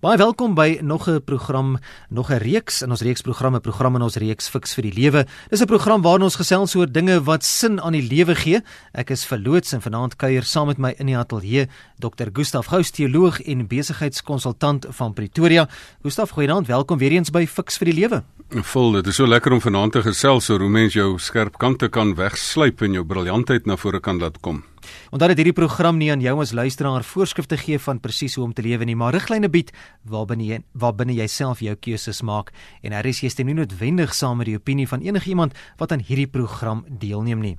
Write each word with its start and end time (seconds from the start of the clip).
Baie 0.00 0.16
welkom 0.16 0.54
by 0.56 0.78
nog 0.80 1.08
'n 1.08 1.20
program, 1.24 1.78
nog 2.08 2.30
'n 2.30 2.38
reeks 2.38 2.82
in 2.82 2.90
ons 2.90 3.00
reeks 3.00 3.20
programme, 3.20 3.60
program 3.60 3.94
in 3.94 4.02
ons 4.02 4.16
reeks 4.16 4.48
Fix 4.48 4.74
vir 4.74 4.82
die 4.82 4.92
Lewe. 4.92 5.26
Dis 5.50 5.60
'n 5.60 5.66
program 5.66 6.02
waarin 6.02 6.22
ons 6.22 6.36
gesels 6.36 6.74
oor 6.74 6.92
dinge 6.92 7.22
wat 7.22 7.44
sin 7.44 7.80
aan 7.80 7.92
die 7.92 8.08
lewe 8.08 8.34
gee. 8.34 8.62
Ek 8.92 9.10
is 9.10 9.26
verloots 9.26 9.72
en 9.72 9.82
vanaand 9.82 10.16
kuier 10.16 10.42
saam 10.42 10.66
met 10.66 10.78
my 10.78 10.94
in 10.98 11.06
die 11.06 11.16
ateljee 11.16 11.68
Dr. 11.98 12.30
Gustaf 12.32 12.66
Gous, 12.66 12.90
teoloog 12.90 13.40
en 13.40 13.66
besigheidskonsultant 13.66 14.86
van 14.88 15.12
Pretoria. 15.12 15.68
Gustaf, 16.02 16.30
goeienaand, 16.30 16.66
welkom 16.66 16.98
weer 16.98 17.12
eens 17.12 17.30
by 17.30 17.46
Fix 17.46 17.76
vir 17.76 17.84
die 17.84 18.00
Lewe. 18.00 18.22
Vol, 18.48 18.92
dit 18.92 19.06
is 19.06 19.14
so 19.14 19.26
lekker 19.26 19.52
om 19.52 19.60
vanaand 19.60 19.92
te 19.92 20.02
gesels 20.02 20.50
oor 20.50 20.60
hoe 20.60 20.70
mens 20.70 20.94
jou 20.94 21.18
skerp 21.18 21.58
kante 21.58 21.88
kan 21.88 22.14
wegslyp 22.14 22.82
en 22.82 22.92
jou 22.92 23.04
briljantheid 23.04 23.66
na 23.66 23.76
vore 23.76 24.00
kan 24.00 24.18
laat 24.18 24.40
kom. 24.40 24.64
Omdat 25.10 25.32
dit 25.32 25.42
hierdie 25.42 25.56
program 25.56 25.98
nie 25.98 26.10
aan 26.12 26.20
jou 26.24 26.36
as 26.42 26.52
luisteraar 26.52 27.04
voorskrifte 27.04 27.56
gee 27.60 27.78
van 27.78 28.00
presies 28.00 28.34
hoe 28.34 28.44
om 28.44 28.52
te 28.52 28.62
lewe 28.62 28.84
nie, 28.84 28.96
maar 28.96 29.14
riglyne 29.14 29.48
bied 29.48 29.72
waarbinne 30.04 30.44
jy 30.44 30.60
waarbinne 30.72 31.14
jy 31.14 31.26
self 31.28 31.60
jou 31.64 31.76
keuses 31.76 32.22
maak 32.22 32.52
en 32.82 32.96
daar 32.96 33.06
is 33.06 33.22
jy 33.22 33.30
stem 33.30 33.50
nie 33.50 33.58
noodwendig 33.62 34.14
saam 34.14 34.40
met 34.40 34.50
die 34.50 34.58
opinie 34.58 34.88
van 34.88 35.00
enigiemand 35.06 35.56
wat 35.78 35.92
aan 35.92 36.04
hierdie 36.04 36.30
program 36.30 36.84
deelneem 36.88 37.40
nie. 37.40 37.58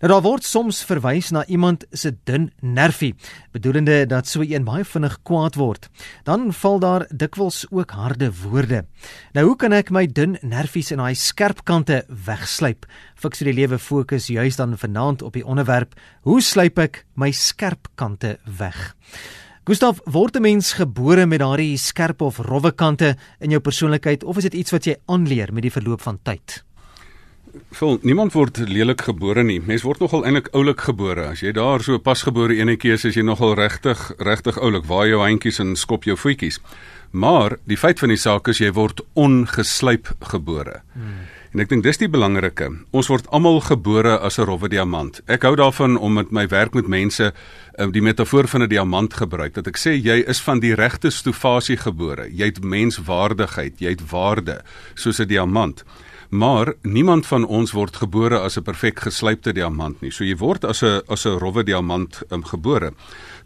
Nou 0.00 0.08
daar 0.12 0.22
word 0.24 0.44
soms 0.44 0.80
verwys 0.88 1.30
na 1.30 1.44
iemand 1.46 1.84
se 1.92 2.14
dun 2.24 2.50
nervie, 2.60 3.14
bedoelende 3.52 4.06
dat 4.08 4.26
so 4.26 4.40
een 4.40 4.64
baie 4.64 4.84
vinnig 4.84 5.18
kwaad 5.22 5.58
word. 5.60 5.88
Dan 6.24 6.52
val 6.52 6.78
daar 6.80 7.06
dikwels 7.10 7.66
ook 7.70 7.90
harde 7.90 8.30
woorde. 8.42 8.84
Nou 9.32 9.46
hoe 9.46 9.56
kan 9.56 9.72
ek 9.76 9.90
my 9.90 10.06
dun 10.06 10.38
nervies 10.40 10.92
en 10.94 11.02
daai 11.04 11.14
skerp 11.14 11.64
kante 11.68 12.04
wegslyp? 12.08 12.88
Fiks 13.14 13.42
vir 13.42 13.52
die 13.52 13.58
lewe 13.60 13.78
fokus 13.78 14.30
juis 14.32 14.56
dan 14.56 14.78
vanaand 14.78 15.22
op 15.22 15.36
die 15.36 15.44
onderwerp: 15.44 15.94
Hoe 16.22 16.40
slyp 16.40 16.78
ek 16.78 17.04
my 17.14 17.30
skerp 17.30 17.92
kante 17.94 18.38
weg? 18.44 18.94
Gustav, 19.68 20.00
word 20.04 20.36
'n 20.36 20.42
mens 20.42 20.72
gebore 20.72 21.26
met 21.26 21.38
daardie 21.38 21.76
skerp 21.76 22.22
of 22.22 22.38
rowwe 22.38 22.72
kante 22.72 23.16
in 23.38 23.50
jou 23.50 23.60
persoonlikheid 23.60 24.24
of 24.24 24.36
is 24.36 24.42
dit 24.42 24.54
iets 24.54 24.70
wat 24.70 24.84
jy 24.84 24.96
aanleer 25.06 25.52
met 25.52 25.62
die 25.62 25.70
verloop 25.70 26.00
van 26.00 26.18
tyd? 26.22 26.64
Vol, 27.78 27.98
niemand 28.02 28.32
word 28.32 28.58
lelik 28.68 29.02
gebore 29.08 29.42
nie. 29.42 29.58
Mens 29.60 29.82
word 29.82 30.00
nogal 30.02 30.24
eintlik 30.26 30.50
oulik 30.54 30.80
gebore. 30.86 31.30
As 31.32 31.42
jy 31.42 31.52
daar 31.56 31.82
so 31.82 31.98
pasgebore 31.98 32.54
enetjie 32.54 32.94
is, 32.94 33.04
is 33.08 33.18
jy 33.18 33.24
nogal 33.26 33.54
regtig 33.58 34.12
regtig 34.18 34.58
oulik. 34.58 34.86
Waar 34.90 35.08
jou 35.08 35.20
handjies 35.22 35.60
en 35.62 35.76
skop 35.76 36.06
jou 36.06 36.16
voetjies. 36.16 36.60
Maar 37.10 37.56
die 37.66 37.78
feit 37.78 37.98
van 37.98 38.12
die 38.12 38.20
saak 38.20 38.48
is 38.48 38.60
jy 38.62 38.70
word 38.74 39.02
ongeslyp 39.18 40.12
gebore. 40.32 40.82
Hmm. 40.94 41.26
En 41.50 41.58
ek 41.64 41.72
dink 41.72 41.82
dis 41.82 41.98
die 41.98 42.10
belangrike. 42.10 42.68
Ons 42.94 43.08
word 43.10 43.26
almal 43.34 43.58
gebore 43.66 44.12
as 44.22 44.38
'n 44.38 44.46
rowwe 44.46 44.68
diamant. 44.68 45.20
Ek 45.26 45.42
hou 45.42 45.56
daarvan 45.56 45.98
om 45.98 46.12
met 46.14 46.30
my 46.30 46.46
werk 46.46 46.74
met 46.74 46.86
mense 46.86 47.32
um, 47.78 47.90
die 47.90 48.02
metafoor 48.02 48.46
van 48.46 48.62
'n 48.62 48.68
diamant 48.68 49.14
gebruik. 49.14 49.54
Dat 49.54 49.66
ek 49.66 49.76
sê 49.76 49.98
jy 49.98 50.22
is 50.28 50.40
van 50.40 50.60
die 50.60 50.74
regte 50.74 51.10
stofasie 51.10 51.76
gebore. 51.76 52.30
Jy 52.30 52.44
het 52.44 52.62
menswaardigheid, 52.62 53.80
jy 53.80 53.90
het 53.90 54.10
waarde 54.10 54.62
soos 54.94 55.18
'n 55.18 55.26
diamant. 55.26 55.84
Maar 56.30 56.74
niemand 56.82 57.26
van 57.26 57.46
ons 57.46 57.72
word 57.72 57.96
gebore 57.96 58.38
as 58.38 58.56
'n 58.56 58.62
perfek 58.62 59.00
geslypte 59.00 59.52
diamant 59.52 60.00
nie. 60.00 60.10
So 60.10 60.24
jy 60.24 60.36
word 60.36 60.64
as 60.64 60.82
'n 60.82 61.02
as 61.08 61.26
'n 61.26 61.38
rowwe 61.38 61.64
diamant 61.64 62.22
um, 62.30 62.44
gebore. 62.44 62.92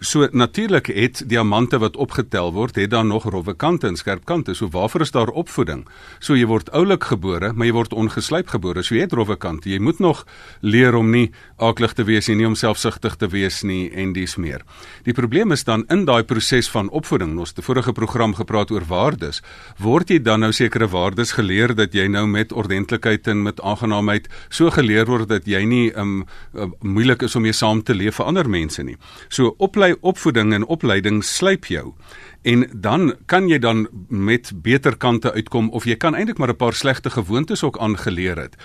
So 0.00 0.28
natuurlik 0.30 0.86
het 0.86 1.22
diamante 1.28 1.78
wat 1.78 1.96
opgetel 1.96 2.52
word, 2.52 2.76
het 2.76 2.90
dan 2.90 3.06
nog 3.06 3.24
rowwe 3.24 3.54
kante 3.54 3.86
en 3.86 3.96
skerp 3.96 4.24
kante. 4.24 4.54
So 4.54 4.68
waarvoor 4.68 5.00
is 5.00 5.10
daar 5.10 5.28
opvoeding? 5.28 5.86
So 6.18 6.34
jy 6.36 6.46
word 6.46 6.70
oulik 6.70 7.04
gebore, 7.04 7.52
maar 7.52 7.66
jy 7.66 7.72
word 7.72 7.92
ongeslyp 7.92 8.48
gebore. 8.48 8.82
So 8.82 8.94
jy 8.94 9.00
het 9.00 9.12
rowwe 9.12 9.36
kante. 9.36 9.70
Jy 9.70 9.78
moet 9.78 9.98
nog 9.98 10.26
leer 10.60 10.94
om 10.94 11.10
nie 11.10 11.30
aaklig 11.56 11.92
te 11.92 12.04
wees 12.04 12.28
nie, 12.28 12.36
nie 12.36 12.46
om 12.46 12.54
selfsugtig 12.54 13.16
te 13.16 13.28
wees 13.28 13.62
nie 13.62 13.90
en 13.92 14.12
dis 14.12 14.36
meer. 14.36 14.60
Die 15.04 15.14
probleem 15.14 15.52
is 15.52 15.64
dan 15.64 15.84
in 15.88 16.04
daai 16.04 16.22
proses 16.22 16.68
van 16.68 16.90
opvoeding. 16.90 17.38
Ons 17.38 17.48
het 17.48 17.58
'n 17.58 17.62
vorige 17.62 17.92
program 17.92 18.34
gepraat 18.34 18.70
oor 18.70 18.84
waardes. 18.84 19.42
Word 19.78 20.08
jy 20.08 20.22
dan 20.22 20.40
nou 20.40 20.52
sekere 20.52 20.88
waardes 20.88 21.32
geleer 21.32 21.74
dat 21.74 21.92
jy 21.92 22.06
nou 22.06 22.26
met 22.26 22.52
ordentlikheid 22.74 23.26
en 23.26 23.42
met 23.42 23.60
aangenaamheid 23.60 24.28
so 24.48 24.70
geleer 24.70 25.06
word 25.06 25.28
dat 25.28 25.46
jy 25.46 25.64
nie 25.64 25.92
um, 25.96 26.24
uh, 26.54 26.70
moeilik 26.80 27.22
is 27.22 27.36
om 27.36 27.42
mee 27.42 27.52
saam 27.52 27.82
te 27.82 27.94
leef 27.94 28.16
vir 28.16 28.26
ander 28.26 28.48
mense 28.48 28.82
nie. 28.82 28.96
So 29.28 29.54
op 29.58 29.74
oplei 29.74 29.94
opvoeding 30.00 30.52
en 30.54 30.64
opleiding 30.70 31.24
slyp 31.24 31.66
jou 31.66 31.94
en 32.42 32.66
dan 32.72 33.14
kan 33.26 33.48
jy 33.48 33.58
dan 33.58 33.88
met 34.08 34.52
beter 34.62 34.96
kante 34.96 35.32
uitkom 35.32 35.70
of 35.74 35.84
jy 35.84 35.96
kan 35.96 36.14
eintlik 36.14 36.38
maar 36.38 36.52
'n 36.52 36.56
paar 36.56 36.74
slegte 36.74 37.10
gewoontes 37.10 37.62
ook 37.62 37.78
aangeleer 37.78 38.36
het. 38.36 38.56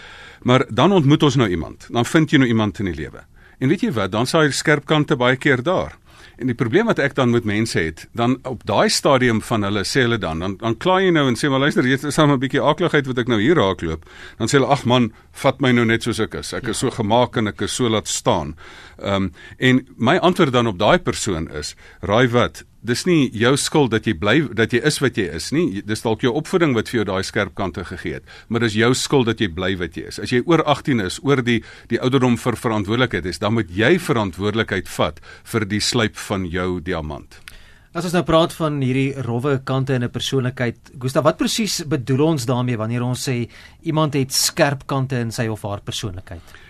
Maar 0.41 0.65
dan 0.69 0.91
ontmoet 0.91 1.23
ons 1.23 1.35
nou 1.35 1.49
iemand. 1.49 1.87
Dan 1.91 2.05
vind 2.05 2.31
jy 2.31 2.37
nou 2.37 2.47
iemand 2.47 2.79
in 2.79 2.85
die 2.85 2.95
lewe. 2.95 3.25
En 3.59 3.67
weet 3.67 3.81
jy 3.81 3.91
wat, 3.91 4.11
dan 4.11 4.27
sal 4.27 4.43
jy 4.43 4.51
skerp 4.51 4.85
kante 4.85 5.15
baie 5.15 5.35
keer 5.35 5.63
daar. 5.63 5.97
En 6.39 6.47
die 6.47 6.55
probleem 6.55 6.87
wat 6.87 7.01
ek 7.03 7.17
dan 7.17 7.33
met 7.33 7.43
mense 7.43 7.75
het, 7.79 8.05
dan 8.15 8.37
op 8.47 8.61
daai 8.67 8.87
stadium 8.89 9.41
van 9.43 9.65
hulle 9.67 9.81
sê 9.83 10.05
hulle 10.05 10.17
dan, 10.23 10.39
dan 10.39 10.55
dan 10.61 10.77
kla 10.79 11.01
jy 11.03 11.09
nou 11.11 11.25
en 11.27 11.35
sê 11.35 11.49
maar 11.51 11.59
luister, 11.65 11.83
jy 11.83 11.97
is 11.99 12.19
al 12.19 12.31
'n 12.31 12.39
bietjie 12.39 12.63
akligheid 12.63 13.07
wat 13.11 13.17
ek 13.19 13.27
nou 13.27 13.41
hier 13.41 13.59
raakloop. 13.59 14.05
Dan 14.39 14.47
sê 14.47 14.55
hulle 14.55 14.71
ag 14.71 14.85
man, 14.85 15.11
vat 15.43 15.59
my 15.59 15.71
nou 15.75 15.85
net 15.85 16.03
soos 16.03 16.19
ek 16.19 16.39
is. 16.39 16.53
Ek 16.53 16.69
is 16.71 16.79
so 16.79 16.89
gemaak 16.89 17.35
en 17.37 17.47
ek 17.47 17.61
is 17.61 17.75
so 17.75 17.89
laat 17.89 18.07
staan. 18.07 18.55
Ehm 19.03 19.15
um, 19.15 19.31
en 19.57 19.87
my 19.97 20.15
antwoord 20.17 20.53
dan 20.53 20.67
op 20.67 20.79
daai 20.79 20.99
persoon 20.99 21.51
is, 21.51 21.75
raai 22.01 22.27
wat, 22.27 22.63
dis 22.81 23.05
nie 23.05 23.29
jou 23.35 23.55
skuld 23.59 23.91
dat 23.91 24.07
jy 24.07 24.13
bly 24.19 24.35
dat 24.55 24.73
jy 24.73 24.81
is 24.87 24.99
wat 25.03 25.17
jy 25.19 25.27
is 25.35 25.51
nie. 25.55 25.81
Dis 25.85 26.03
dalk 26.05 26.23
jou 26.23 26.31
opvoeding 26.39 26.75
wat 26.77 26.91
vir 26.91 27.01
jou 27.01 27.07
daai 27.11 27.23
skerp 27.27 27.55
kante 27.57 27.83
gegee 27.87 28.19
het, 28.19 28.29
maar 28.47 28.63
dis 28.63 28.77
jou 28.79 28.93
skuld 28.95 29.29
dat 29.31 29.41
jy 29.43 29.49
bly 29.51 29.75
wat 29.79 29.97
jy 29.97 30.07
is. 30.11 30.19
As 30.19 30.33
jy 30.33 30.41
oor 30.45 30.63
18 30.63 31.03
is, 31.03 31.19
oor 31.23 31.43
die 31.43 31.59
die 31.91 31.99
ouderdom 31.99 32.37
vir 32.39 32.57
verantwoordelikheid 32.59 33.25
is, 33.25 33.39
dan 33.39 33.57
moet 33.57 33.69
jy 33.73 33.97
verantwoordelikheid 33.99 34.87
vat 34.95 35.19
vir 35.51 35.67
die 35.69 35.83
slyp 35.83 36.17
van 36.29 36.47
jou 36.47 36.79
diamant. 36.79 37.41
As 37.89 38.05
ons 38.05 38.13
nou 38.13 38.21
praat 38.21 38.53
van 38.53 38.77
hierdie 38.85 39.15
rowwe 39.25 39.57
kante 39.65 39.95
in 39.97 40.03
'n 40.03 40.11
persoonlikheid, 40.13 40.91
Gustav, 40.99 41.23
wat 41.23 41.37
presies 41.37 41.81
bedoel 41.83 42.21
ons 42.21 42.45
daarmee 42.45 42.77
wanneer 42.77 43.01
ons 43.01 43.27
sê 43.27 43.49
iemand 43.81 44.13
het 44.13 44.31
skerp 44.31 44.85
kante 44.85 45.17
in 45.17 45.31
sy 45.31 45.47
of 45.47 45.63
haar 45.63 45.81
persoonlikheid? 45.81 46.68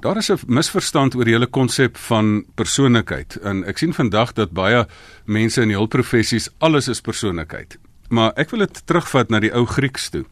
Daar 0.00 0.16
is 0.16 0.30
'n 0.30 0.38
misverstand 0.46 1.14
oor 1.14 1.24
die 1.24 1.32
hele 1.32 1.46
konsep 1.46 1.96
van 1.96 2.44
persoonlikheid. 2.54 3.36
En 3.42 3.64
ek 3.64 3.78
sien 3.78 3.94
vandag 3.94 4.32
dat 4.32 4.50
baie 4.50 4.86
mense 5.24 5.62
in 5.62 5.68
die 5.68 5.76
hulpprofessies 5.76 6.48
alles 6.58 6.88
is 6.88 7.00
persoonlikheid. 7.00 7.78
Maar 8.08 8.32
ek 8.36 8.50
wil 8.50 8.58
dit 8.58 8.86
terugvat 8.86 9.28
na 9.28 9.40
die 9.40 9.52
ou 9.52 9.66
Grieks 9.66 10.08
toe. 10.08 10.24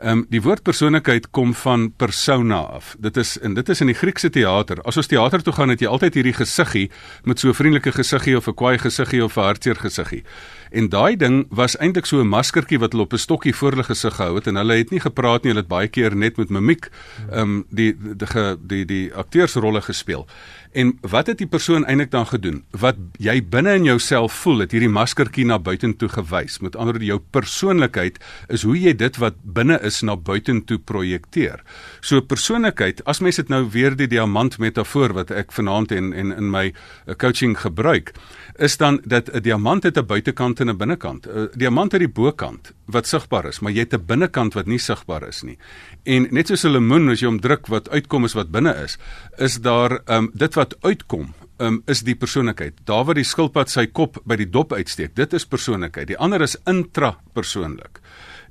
Ehm 0.00 0.18
um, 0.18 0.26
die 0.32 0.40
woord 0.40 0.62
persoonlikheid 0.62 1.30
kom 1.30 1.54
van 1.54 1.92
persona 1.96 2.56
af. 2.56 2.94
Dit 2.98 3.16
is 3.16 3.38
en 3.38 3.54
dit 3.54 3.68
is 3.68 3.80
in 3.80 3.86
die 3.86 3.94
Griekse 3.94 4.30
teater. 4.30 4.80
As 4.82 4.96
ons 4.96 5.06
teater 5.06 5.42
toe 5.42 5.52
gaan, 5.52 5.68
het 5.68 5.80
jy 5.80 5.88
altyd 5.88 6.14
hierdie 6.14 6.32
gesiggie 6.32 6.90
met 7.24 7.38
so 7.38 7.48
'n 7.48 7.54
vriendelike 7.54 7.92
gesiggie 7.92 8.36
of 8.36 8.48
'n 8.48 8.54
kwaai 8.54 8.78
gesiggie 8.78 9.24
of 9.24 9.36
'n 9.36 9.40
hartseer 9.40 9.76
gesiggie. 9.76 10.24
En 10.70 10.88
daai 10.88 11.16
ding 11.16 11.46
was 11.50 11.76
eintlik 11.76 12.06
so 12.06 12.20
'n 12.20 12.28
maskertjie 12.28 12.78
wat 12.78 12.92
hulle 12.92 13.04
op 13.04 13.12
'n 13.12 13.18
stokkie 13.18 13.54
voor 13.54 13.70
hulle 13.70 13.84
gesig 13.84 14.14
gehou 14.14 14.34
het 14.34 14.46
en 14.46 14.56
hulle 14.56 14.74
het 14.74 14.90
nie 14.90 15.00
gepraat 15.00 15.42
nie, 15.42 15.50
hulle 15.50 15.62
het 15.62 15.68
baie 15.68 15.88
keer 15.88 16.16
net 16.16 16.36
met 16.36 16.48
mimiek 16.48 16.90
ehm 17.30 17.40
um, 17.40 17.64
die 17.70 17.96
die 18.00 18.14
die 18.16 18.56
die, 18.66 18.84
die 18.84 19.14
akteursrolle 19.14 19.82
gespeel. 19.82 20.26
En 20.72 20.98
wat 21.00 21.26
het 21.26 21.38
die 21.38 21.46
persoon 21.50 21.84
eintlik 21.84 22.10
dan 22.10 22.26
gedoen? 22.26 22.62
Wat 22.70 22.96
jy 23.18 23.40
binne 23.42 23.74
in 23.74 23.84
jouself 23.84 24.32
voel, 24.32 24.58
het 24.58 24.70
hierdie 24.70 24.88
maskertjie 24.88 25.44
na 25.44 25.58
buitentoe 25.58 26.08
gewys. 26.08 26.60
Met 26.62 26.76
ander 26.76 26.94
woorde, 26.94 27.06
jou 27.06 27.18
persoonlikheid 27.30 28.20
is 28.48 28.62
hoe 28.62 28.76
jy 28.78 28.94
dit 28.94 29.16
wat 29.18 29.34
binne 29.42 29.80
is 29.82 30.02
na 30.02 30.16
buitentoe 30.16 30.78
projekteer. 30.78 31.64
So 32.00 32.20
persoonlikheid, 32.20 33.02
as 33.04 33.20
mens 33.20 33.36
dit 33.36 33.48
nou 33.48 33.64
weer 33.70 33.96
die 33.96 34.06
diamant 34.06 34.58
metafoor 34.58 35.12
wat 35.16 35.30
ek 35.30 35.52
vanaand 35.52 35.92
en 35.92 36.12
en 36.12 36.32
in 36.36 36.50
my 36.50 36.70
eh, 36.70 37.14
coaching 37.14 37.56
gebruik, 37.58 38.14
is 38.58 38.76
dan 38.76 39.00
dat 39.04 39.30
'n 39.34 39.42
diamant 39.42 39.82
het 39.82 39.98
'n 39.98 40.06
buitekant 40.06 40.59
en 40.60 40.70
'n 40.70 40.76
binnekant. 40.76 41.26
'n 41.26 41.48
Diamant 41.56 41.92
het 41.92 42.00
die 42.00 42.08
bokant 42.08 42.72
wat 42.86 43.06
sigbaar 43.06 43.46
is, 43.46 43.60
maar 43.60 43.72
jy 43.72 43.80
het 43.80 43.94
'n 43.94 44.06
binnekant 44.06 44.54
wat 44.54 44.66
nie 44.66 44.78
sigbaar 44.78 45.28
is 45.28 45.42
nie. 45.42 45.58
En 46.04 46.26
net 46.30 46.46
soos 46.46 46.64
'n 46.64 46.72
lemoen 46.72 47.10
as 47.10 47.20
jy 47.20 47.26
hom 47.26 47.40
druk 47.40 47.66
wat 47.66 47.88
uitkom 47.88 48.24
is 48.24 48.34
wat 48.34 48.50
binne 48.50 48.74
is, 48.84 48.98
is 49.38 49.60
daar 49.60 50.00
um 50.08 50.30
dit 50.34 50.54
wat 50.54 50.74
uitkom 50.82 51.34
um 51.58 51.82
is 51.86 52.00
die 52.00 52.14
persoonlikheid. 52.14 52.74
Daar 52.84 53.04
waar 53.04 53.14
die 53.14 53.24
skilpad 53.24 53.70
sy 53.70 53.86
kop 53.86 54.18
by 54.24 54.36
die 54.36 54.50
dop 54.50 54.72
uitsteek, 54.72 55.14
dit 55.14 55.32
is 55.32 55.46
persoonlikheid. 55.46 56.06
Die 56.06 56.18
ander 56.18 56.40
is 56.40 56.56
intrapersoonlik. 56.66 58.00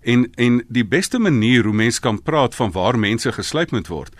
En 0.01 0.31
en 0.37 0.63
die 0.69 0.85
beste 0.85 1.19
manier 1.19 1.63
hoe 1.63 1.73
mens 1.73 1.99
kan 1.99 2.21
praat 2.23 2.55
van 2.55 2.71
waar 2.71 2.99
mense 2.99 3.31
geslyp 3.31 3.71
moet 3.71 3.87
word 3.87 4.15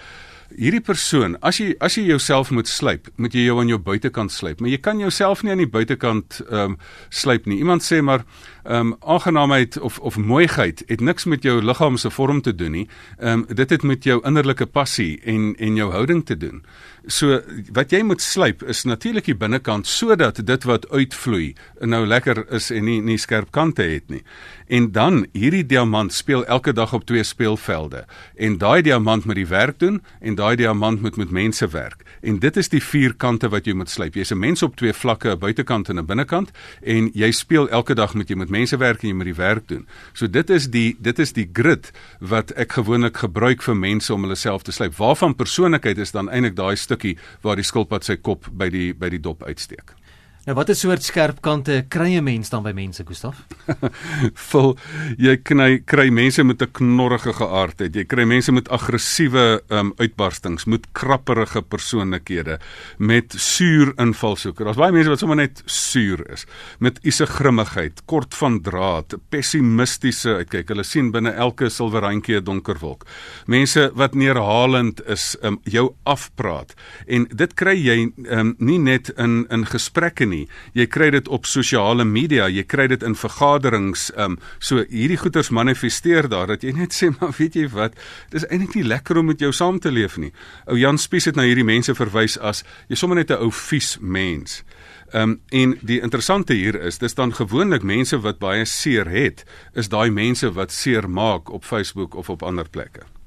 hierdie 0.58 0.82
persoon, 0.84 1.38
as 1.46 1.60
jy 1.62 1.74
as 1.84 1.98
jy 1.98 2.06
jouself 2.10 2.52
moet 2.56 2.70
slyp, 2.70 3.10
moet 3.18 3.36
jy 3.36 3.46
jou 3.48 3.60
aan 3.62 3.72
jou 3.72 3.80
buitekant 3.82 4.34
slyp, 4.34 4.62
maar 4.62 4.72
jy 4.72 4.80
kan 4.82 5.02
jouself 5.02 5.44
nie 5.44 5.54
aan 5.54 5.64
die 5.64 5.70
buitekant 5.70 6.42
ehm 6.48 6.74
um, 6.74 6.78
slyp 7.10 7.46
nie. 7.50 7.60
Iemand 7.62 7.86
sê 7.86 8.02
maar 8.02 8.26
ehm 8.70 8.88
um, 8.88 8.96
aangenaamheid 9.00 9.80
of 9.80 10.00
of 10.00 10.18
mooiheid 10.18 10.84
het 10.86 11.02
niks 11.02 11.26
met 11.26 11.44
jou 11.44 11.62
liggaam 11.64 11.98
se 11.98 12.10
vorm 12.10 12.42
te 12.42 12.56
doen 12.56 12.72
nie. 12.72 12.88
Ehm 13.18 13.32
um, 13.32 13.46
dit 13.56 13.70
het 13.70 13.84
met 13.84 14.04
jou 14.04 14.22
innerlike 14.26 14.66
passie 14.66 15.22
en 15.24 15.56
en 15.58 15.76
jou 15.76 15.92
houding 15.92 16.26
te 16.26 16.38
doen. 16.38 16.62
So 17.08 17.40
wat 17.74 17.92
jy 17.92 18.02
moet 18.04 18.22
slyp 18.22 18.64
is 18.64 18.84
natuurlik 18.84 19.26
die 19.26 19.36
binnekant 19.36 19.88
sodat 19.88 20.46
dit 20.46 20.64
wat 20.64 20.86
uitvloei 20.92 21.56
nou 21.82 22.06
lekker 22.06 22.44
is 22.54 22.70
en 22.72 22.86
nie 22.86 23.02
nie 23.02 23.18
skerp 23.18 23.52
kante 23.52 23.82
het 23.82 24.10
nie. 24.10 24.22
En 24.68 24.92
dan 24.92 25.26
hierdie 25.34 25.66
diamant 25.66 26.14
speel 26.14 26.46
elke 26.46 26.74
dag 26.74 26.94
op 26.94 27.06
twee 27.06 27.24
speelvelde 27.24 28.06
en 28.36 28.58
daai 28.58 28.82
diamant 28.82 29.26
moet 29.26 29.36
die 29.36 29.48
werk 29.48 29.80
doen 29.80 30.02
en 30.20 30.36
daai 30.36 30.56
diamant 30.56 31.02
moet 31.02 31.18
met 31.18 31.32
mense 31.32 31.68
werk. 31.68 32.06
En 32.22 32.40
dit 32.40 32.58
is 32.58 32.70
die 32.70 32.84
vier 32.84 33.16
kante 33.16 33.50
wat 33.50 33.66
jy 33.66 33.74
moet 33.74 33.90
slyp. 33.90 34.14
Jy's 34.14 34.32
'n 34.32 34.40
mens 34.40 34.64
op 34.64 34.76
twee 34.76 34.94
vlakke, 34.94 35.32
'n 35.32 35.40
buitekant 35.40 35.90
en 35.90 35.98
'n 36.00 36.06
binnekant 36.06 36.52
en 36.84 37.10
jy 37.14 37.32
speel 37.32 37.70
elke 37.70 37.96
dag 37.96 38.14
met 38.14 38.30
jy 38.30 38.36
met 38.36 38.50
mense 38.60 38.80
werk 38.82 39.04
en 39.04 39.12
jy 39.12 39.18
moet 39.18 39.32
die 39.32 39.38
werk 39.40 39.68
doen. 39.72 39.86
So 40.14 40.28
dit 40.28 40.50
is 40.54 40.70
die 40.74 40.90
dit 41.00 41.20
is 41.20 41.34
die 41.38 41.48
grid 41.48 41.92
wat 42.20 42.54
ek 42.60 42.78
gewoonlik 42.80 43.24
gebruik 43.24 43.64
vir 43.66 43.78
mense 43.80 44.14
om 44.14 44.28
hulle 44.28 44.40
self 44.40 44.68
te 44.68 44.76
slyp. 44.76 44.98
Waarvan 45.00 45.38
persoonlikheid 45.40 46.02
is 46.02 46.16
dan 46.16 46.30
eintlik 46.30 46.58
daai 46.60 46.76
stukkie 46.78 47.18
waar 47.46 47.60
die 47.60 47.68
skilpad 47.68 48.08
sy 48.08 48.20
kop 48.20 48.52
by 48.52 48.70
die 48.74 48.92
by 48.94 49.12
die 49.14 49.24
dop 49.24 49.44
uitsteek. 49.48 49.99
Nou 50.48 50.54
watter 50.56 50.78
soort 50.78 51.04
skerp 51.04 51.42
kante 51.44 51.82
kry 51.92 52.16
'n 52.16 52.24
mens 52.24 52.50
dan 52.50 52.64
by 52.64 52.72
mense, 52.72 53.04
Gustaf? 53.04 53.44
Vul 54.50 54.78
jy 55.18 55.36
kry 55.44 55.82
kry 55.84 56.08
mense 56.10 56.44
met 56.44 56.62
'n 56.62 56.72
knorrige 56.72 57.34
geaardheid. 57.34 57.96
Jy 57.96 58.06
kry 58.06 58.24
mense 58.24 58.52
met 58.52 58.70
aggressiewe 58.70 59.62
um, 59.70 59.92
uitbarstings, 60.00 60.66
met 60.66 60.88
krapperige 60.94 61.62
persoonlikhede, 61.62 62.60
met 62.98 63.36
suur 63.36 63.92
invalshoeke. 64.00 64.64
Daar's 64.64 64.80
baie 64.80 64.96
mense 64.96 65.10
wat 65.10 65.20
sommer 65.20 65.36
net 65.36 65.62
suur 65.66 66.24
is, 66.32 66.46
met 66.80 67.00
ise 67.04 67.26
grimmigheid, 67.26 68.00
kort 68.06 68.34
van 68.34 68.62
draad, 68.62 69.20
pessimistiese 69.30 70.40
uitkyk. 70.40 70.70
Hulle 70.70 70.84
sien 70.88 71.12
binne 71.12 71.36
elke 71.36 71.70
silwerrandjie 71.70 72.40
'n 72.40 72.44
donker 72.44 72.80
wolk. 72.80 73.06
Mense 73.46 73.92
wat 73.94 74.16
neerhalend 74.16 75.04
is, 75.06 75.36
um, 75.44 75.60
jou 75.64 75.96
afpraat. 76.06 76.74
En 77.08 77.28
dit 77.28 77.54
kry 77.54 77.76
jy 77.76 78.12
um, 78.32 78.56
nie 78.58 78.80
net 78.80 79.10
in 79.18 79.46
in 79.50 79.66
gesprekke 79.66 80.29
nie. 80.30 80.46
Jy 80.78 80.86
kry 80.92 81.10
dit 81.16 81.28
op 81.28 81.48
sosiale 81.50 82.06
media, 82.06 82.48
jy 82.50 82.64
kry 82.64 82.88
dit 82.92 83.04
in 83.04 83.18
vergaderings. 83.18 84.10
Ehm 84.16 84.38
um, 84.38 84.38
so 84.60 84.84
hierdie 84.90 85.18
goeters 85.20 85.50
manifesteer 85.50 86.30
daar 86.30 86.48
dat 86.48 86.64
jy 86.64 86.74
net 86.78 86.96
sê 86.96 87.10
maar 87.20 87.34
weet 87.38 87.58
jy 87.60 87.68
wat, 87.74 87.98
dis 88.32 88.46
eintlik 88.50 88.78
nie 88.80 88.88
lekker 88.88 89.20
om 89.20 89.30
met 89.32 89.42
jou 89.42 89.52
saam 89.56 89.80
te 89.80 89.92
leef 89.92 90.18
nie. 90.18 90.32
Ou 90.68 90.78
Jan 90.80 90.98
Spies 90.98 91.30
het 91.30 91.36
na 91.36 91.48
hierdie 91.48 91.68
mense 91.68 91.96
verwys 91.96 92.38
as 92.38 92.64
jy 92.88 92.96
sommer 92.96 93.20
net 93.20 93.32
'n 93.32 93.42
ou 93.44 93.52
vies 93.52 93.98
mens. 94.00 94.64
Ehm 95.12 95.22
um, 95.22 95.42
en 95.50 95.78
die 95.82 96.02
interessante 96.02 96.54
hier 96.54 96.76
is 96.76 96.98
dis 96.98 97.16
dan 97.16 97.34
gewoonlik 97.34 97.84
mense 97.84 98.20
wat 98.22 98.40
baie 98.40 98.66
seer 98.66 99.10
het, 99.10 99.46
is 99.74 99.90
daai 99.90 100.10
mense 100.12 100.52
wat 100.54 100.72
seer 100.72 101.10
maak 101.10 101.50
op 101.50 101.66
Facebook 101.66 102.16
of 102.16 102.30
op 102.30 102.44
ander 102.44 102.70
plekke. 102.70 103.19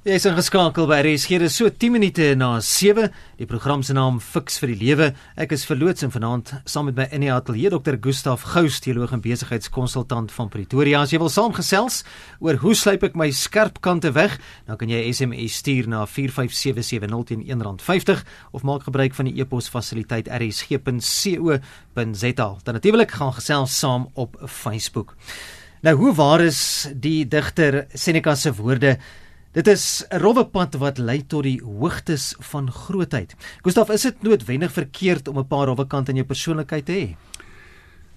Jy 0.00 0.14
is 0.16 0.24
ingeskakel 0.24 0.86
by 0.88 1.02
RSG. 1.04 1.36
Dit 1.42 1.50
is 1.50 1.58
so 1.60 1.68
10 1.68 1.92
minute 1.92 2.24
na 2.40 2.54
7. 2.64 3.10
Die 3.36 3.44
program 3.44 3.82
se 3.84 3.92
naam 3.92 4.16
Fix 4.24 4.56
vir 4.62 4.70
die 4.72 4.78
Lewe. 4.80 5.08
Ek 5.36 5.52
is 5.52 5.66
verloots 5.68 6.06
en 6.06 6.14
vanaand 6.14 6.54
saam 6.64 6.88
met 6.88 6.96
my 6.96 7.04
in 7.12 7.20
die 7.26 7.28
ateljee 7.28 7.68
Dr. 7.74 7.98
Gustaf 8.00 8.46
Gous, 8.54 8.78
teoloog 8.80 9.12
en 9.12 9.20
besigheidskonsultant 9.20 10.32
van 10.32 10.48
Pretoria. 10.48 11.04
As 11.04 11.12
jy 11.12 11.20
wil 11.20 11.28
saamgesels 11.28 12.00
oor 12.40 12.56
hoe 12.64 12.72
slyp 12.72 13.04
ek 13.10 13.20
my 13.20 13.28
skerp 13.28 13.84
kante 13.84 14.16
weg, 14.16 14.40
dan 14.64 14.80
kan 14.80 14.88
jy 14.88 15.04
SMS 15.12 15.60
stuur 15.60 15.92
na 15.92 16.08
45770 16.08 17.28
teen 17.28 17.44
R1.50 17.60 18.24
of 18.56 18.64
maak 18.64 18.88
gebruik 18.88 19.12
van 19.20 19.28
die 19.28 19.36
e-pos 19.44 19.68
fasiliteit 19.68 20.32
rsg.co.za. 20.32 21.60
Dan 22.64 22.80
natuurlik 22.80 23.18
gaan 23.20 23.36
gesels 23.36 23.76
saam 23.84 24.08
op 24.16 24.40
Facebook. 24.48 25.12
Nou 25.84 25.92
hoe 26.00 26.16
waar 26.16 26.40
is 26.48 26.88
die 26.96 27.28
digter 27.28 27.84
Seneca 27.92 28.32
se 28.32 28.56
woorde? 28.56 28.96
Dit 29.50 29.66
is 29.66 30.04
'n 30.08 30.16
rowwe 30.22 30.44
pad 30.46 30.74
wat 30.74 30.98
lei 30.98 31.26
tot 31.26 31.42
die 31.42 31.60
hoogtes 31.62 32.34
van 32.38 32.70
grootheid. 32.70 33.34
Gustaf, 33.62 33.90
is 33.90 34.02
dit 34.02 34.22
noodwendig 34.22 34.72
verkeerd 34.72 35.28
om 35.28 35.38
'n 35.38 35.46
paar 35.46 35.66
rowwe 35.66 35.86
kante 35.86 36.10
in 36.10 36.16
jou 36.16 36.26
persoonlikheid 36.26 36.84
te 36.84 36.92
hê? 36.92 37.16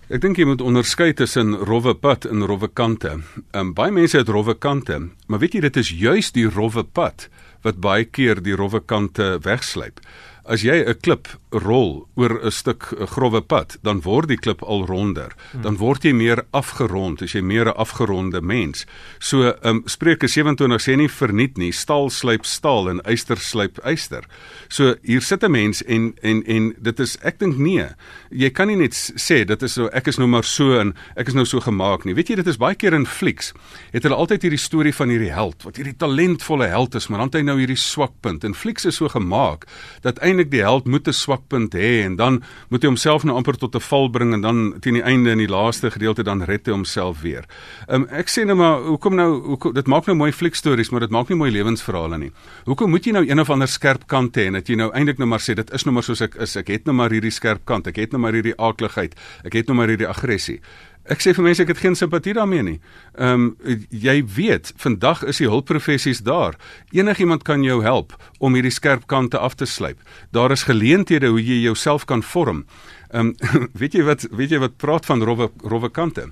Ek 0.10 0.22
dink 0.22 0.38
jy 0.38 0.46
moet 0.46 0.62
onderskei 0.62 1.14
tussen 1.14 1.56
rowwe 1.56 1.96
pad 1.96 2.26
en 2.26 2.46
rowwe 2.46 2.68
kante. 2.68 3.24
Um, 3.52 3.74
baie 3.74 3.92
mense 3.92 4.18
het 4.18 4.28
rowwe 4.28 4.54
kante, 4.54 5.10
maar 5.28 5.40
weet 5.40 5.54
jy 5.54 5.62
dit 5.62 5.78
is 5.78 5.90
juis 5.90 6.32
die 6.32 6.50
rowwe 6.50 6.84
pad 6.84 7.30
wat 7.64 7.80
baie 7.80 8.06
keer 8.06 8.42
die 8.44 8.56
rowwe 8.56 8.80
kante 8.80 9.40
wegslyp. 9.42 10.00
As 10.46 10.62
jy 10.62 10.84
'n 10.84 11.00
klip 11.00 11.28
rol 11.52 12.08
oor 12.16 12.40
'n 12.44 12.52
stuk 12.52 12.84
grouwe 12.84 13.42
pad, 13.42 13.78
dan 13.82 14.02
word 14.02 14.28
die 14.28 14.38
klip 14.38 14.62
al 14.64 14.86
ronder. 14.86 15.32
Dan 15.62 15.78
word 15.78 16.04
jy 16.04 16.14
meer 16.14 16.44
afgerond, 16.52 17.22
as 17.22 17.32
jy 17.32 17.42
meer 17.42 17.68
'n 17.68 17.78
afgeronde 17.78 18.42
mens. 18.42 18.86
So, 19.20 19.54
um, 19.64 19.84
Spreuke 19.86 20.28
27 20.28 20.82
sê 20.82 20.98
nie 20.98 21.08
verniet 21.08 21.58
nie, 21.58 21.72
staal 21.72 22.10
slyp 22.10 22.46
staal 22.46 22.90
en 22.90 23.02
yster 23.06 23.38
slyp 23.38 23.80
yster. 23.86 24.24
So 24.68 24.96
hier 25.04 25.22
sit 25.22 25.44
'n 25.44 25.52
mens 25.52 25.84
en 25.84 26.14
en 26.22 26.44
en 26.46 26.76
dit 26.82 27.00
is 27.00 27.18
ek 27.22 27.40
dink 27.40 27.58
nee. 27.58 27.88
Jy 28.32 28.50
kan 28.50 28.68
nie 28.68 28.76
net 28.76 28.94
sê 28.94 29.46
dit 29.46 29.64
is 29.64 29.74
so 29.74 29.88
ek 29.94 30.08
is 30.08 30.18
nou 30.18 30.28
maar 30.28 30.44
so 30.44 30.80
en 30.80 30.94
ek 31.16 31.28
is 31.28 31.34
nou 31.34 31.46
so 31.46 31.60
gemaak 31.60 32.06
nie. 32.06 32.14
Weet 32.14 32.30
jy 32.30 32.36
dit 32.36 32.48
is 32.48 32.58
baie 32.58 32.76
keer 32.76 32.94
in 32.94 33.06
flieks. 33.06 33.54
Het 33.92 34.04
hulle 34.04 34.16
altyd 34.16 34.42
hierdie 34.42 34.60
storie 34.60 34.94
van 34.94 35.10
hierdie 35.10 35.32
held 35.32 35.64
wat 35.64 35.78
hierdie 35.78 35.98
talentvolle 35.98 36.68
held 36.68 36.96
is, 36.96 37.08
maar 37.08 37.20
dan 37.20 37.28
het 37.28 37.36
hy 37.36 37.42
nou 37.42 37.58
hierdie 37.60 37.80
swakpunt. 37.80 38.44
En 38.44 38.54
flieks 38.54 38.86
is 38.86 38.96
so 38.96 39.10
gemaak 39.10 39.68
dat 40.02 40.20
eintlik 40.34 40.52
die 40.52 40.64
held 40.66 40.88
moet 40.90 41.08
'n 41.08 41.14
swakpunt 41.14 41.74
hê 41.74 42.04
en 42.04 42.16
dan 42.16 42.44
moet 42.70 42.82
hy 42.84 42.90
homself 42.90 43.24
nou 43.24 43.36
amper 43.38 43.58
tot 43.58 43.76
'n 43.76 43.80
val 43.80 44.10
bring 44.10 44.34
en 44.34 44.42
dan 44.42 44.74
teen 44.80 44.94
die 44.94 45.04
einde 45.04 45.32
in 45.32 45.38
die 45.38 45.48
laaste 45.48 45.92
gedeelte 45.92 46.24
dan 46.24 46.44
red 46.44 46.66
hy 46.66 46.74
homself 46.74 47.22
weer. 47.22 47.46
Um, 47.88 48.08
ek 48.10 48.28
sê 48.28 48.46
nou 48.46 48.56
maar 48.56 48.82
hoekom 48.82 49.16
nou 49.16 49.42
hoekom 49.42 49.74
dit 49.74 49.88
maak 49.88 50.06
nou 50.08 50.16
mooi 50.16 50.32
fliekstories 50.32 50.92
maar 50.92 51.02
dit 51.02 51.10
maak 51.10 51.30
nie 51.30 51.38
mooi 51.38 51.52
lewensverhale 51.52 52.18
nie. 52.18 52.32
Hoekom 52.66 52.90
moet 52.90 53.06
jy 53.06 53.12
nou 53.12 53.26
een 53.30 53.40
of 53.40 53.50
ander 53.50 53.68
skerp 53.68 54.08
kant 54.08 54.36
hê 54.36 54.48
en 54.48 54.54
dat 54.54 54.68
jy 54.68 54.76
nou 54.76 54.92
eintlik 54.92 55.18
nou 55.18 55.28
maar 55.28 55.40
sê 55.40 55.54
dit 55.56 55.74
is 55.74 55.86
nou 55.86 55.94
maar 55.94 56.04
soos 56.04 56.22
ek 56.22 56.36
is. 56.36 56.56
Ek 56.56 56.68
het 56.68 56.86
nou 56.86 56.96
maar 56.96 57.10
hierdie 57.10 57.32
skerp 57.32 57.66
kant. 57.66 57.88
Ek 57.88 57.96
het 57.96 58.12
nou 58.12 58.22
maar 58.22 58.34
hierdie 58.34 58.58
aakligheid. 58.58 59.16
Ek 59.46 59.54
het 59.54 59.68
nou 59.68 59.78
maar 59.78 59.88
hierdie 59.88 60.08
aggressie. 60.08 60.60
Ek 61.04 61.20
sê 61.20 61.34
vir 61.36 61.44
mense 61.44 61.60
ek 61.60 61.74
het 61.74 61.82
geen 61.84 61.98
simpatie 62.00 62.34
daarmee 62.34 62.64
nie. 62.64 62.78
Ehm 63.20 63.50
um, 63.60 63.80
jy 63.90 64.22
weet, 64.36 64.72
vandag 64.80 65.24
is 65.28 65.42
die 65.42 65.50
hulpprofessies 65.52 66.24
daar. 66.24 66.56
Enigiemand 66.96 67.44
kan 67.44 67.64
jou 67.64 67.82
help 67.84 68.16
om 68.40 68.56
hierdie 68.56 68.72
skerp 68.72 69.08
kante 69.08 69.38
af 69.38 69.58
te 69.60 69.66
slyp. 69.66 70.00
Daar 70.32 70.52
is 70.52 70.64
geleenthede 70.64 71.28
hoe 71.28 71.44
jy 71.44 71.60
jouself 71.66 72.06
kan 72.06 72.24
vorm. 72.24 72.64
Ehm 73.12 73.34
um, 73.44 73.68
weet 73.80 74.00
jy 74.00 74.04
wat 74.08 74.24
weet 74.32 74.56
jy 74.56 74.62
wat 74.64 74.78
praat 74.78 75.06
van 75.06 75.22
rowwe 75.22 75.52
rowwe 75.60 75.92
kante? 75.92 76.30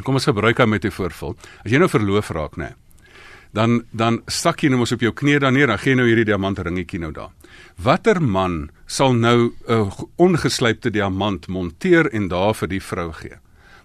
Kom 0.00 0.14
ons 0.14 0.24
gebruik 0.24 0.58
'n 0.58 0.90
voorbeeld. 0.90 1.36
As 1.64 1.70
jy 1.70 1.78
nou 1.78 1.88
verloof 1.88 2.30
raak, 2.30 2.56
nê. 2.56 2.72
Dan 3.52 3.84
dan 3.92 4.22
stak 4.26 4.62
jy 4.62 4.68
nou 4.68 4.78
mos 4.78 4.92
op 4.92 5.00
jou 5.00 5.12
knie 5.12 5.38
dan 5.38 5.52
neer, 5.52 5.66
dan 5.66 5.78
gee 5.78 5.94
nou 5.94 6.06
hierdie 6.06 6.24
diamant 6.24 6.58
ringetjie 6.58 6.98
nou 6.98 7.12
daar. 7.12 7.30
Watter 7.76 8.22
man 8.22 8.70
sal 8.86 9.12
nou 9.12 9.52
'n 9.68 9.92
ongeslypte 10.16 10.90
diamant 10.90 11.46
monteer 11.48 12.08
en 12.12 12.28
daar 12.28 12.54
vir 12.54 12.68
die 12.68 12.80
vrou 12.80 13.12
gee? 13.12 13.41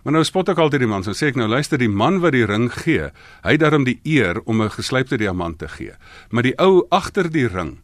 Maar 0.08 0.22
nou 0.22 0.24
spot 0.24 0.48
ek 0.54 0.60
altyd 0.64 0.86
die 0.86 0.88
man, 0.88 1.04
so 1.04 1.12
sê 1.12 1.34
ek 1.34 1.36
nou 1.36 1.50
luister 1.52 1.82
die 1.82 1.90
man 1.92 2.22
wat 2.24 2.32
die 2.32 2.46
ring 2.48 2.70
gee, 2.72 3.10
hy 3.44 3.56
het 3.58 3.60
darm 3.60 3.84
die 3.84 3.98
eer 4.08 4.38
om 4.48 4.62
'n 4.64 4.72
geslypte 4.72 5.18
diamant 5.20 5.60
te 5.60 5.68
gee. 5.68 6.00
Maar 6.32 6.44
die 6.48 6.56
ou 6.64 6.88
agter 6.90 7.28
die 7.28 7.48
ring, 7.48 7.82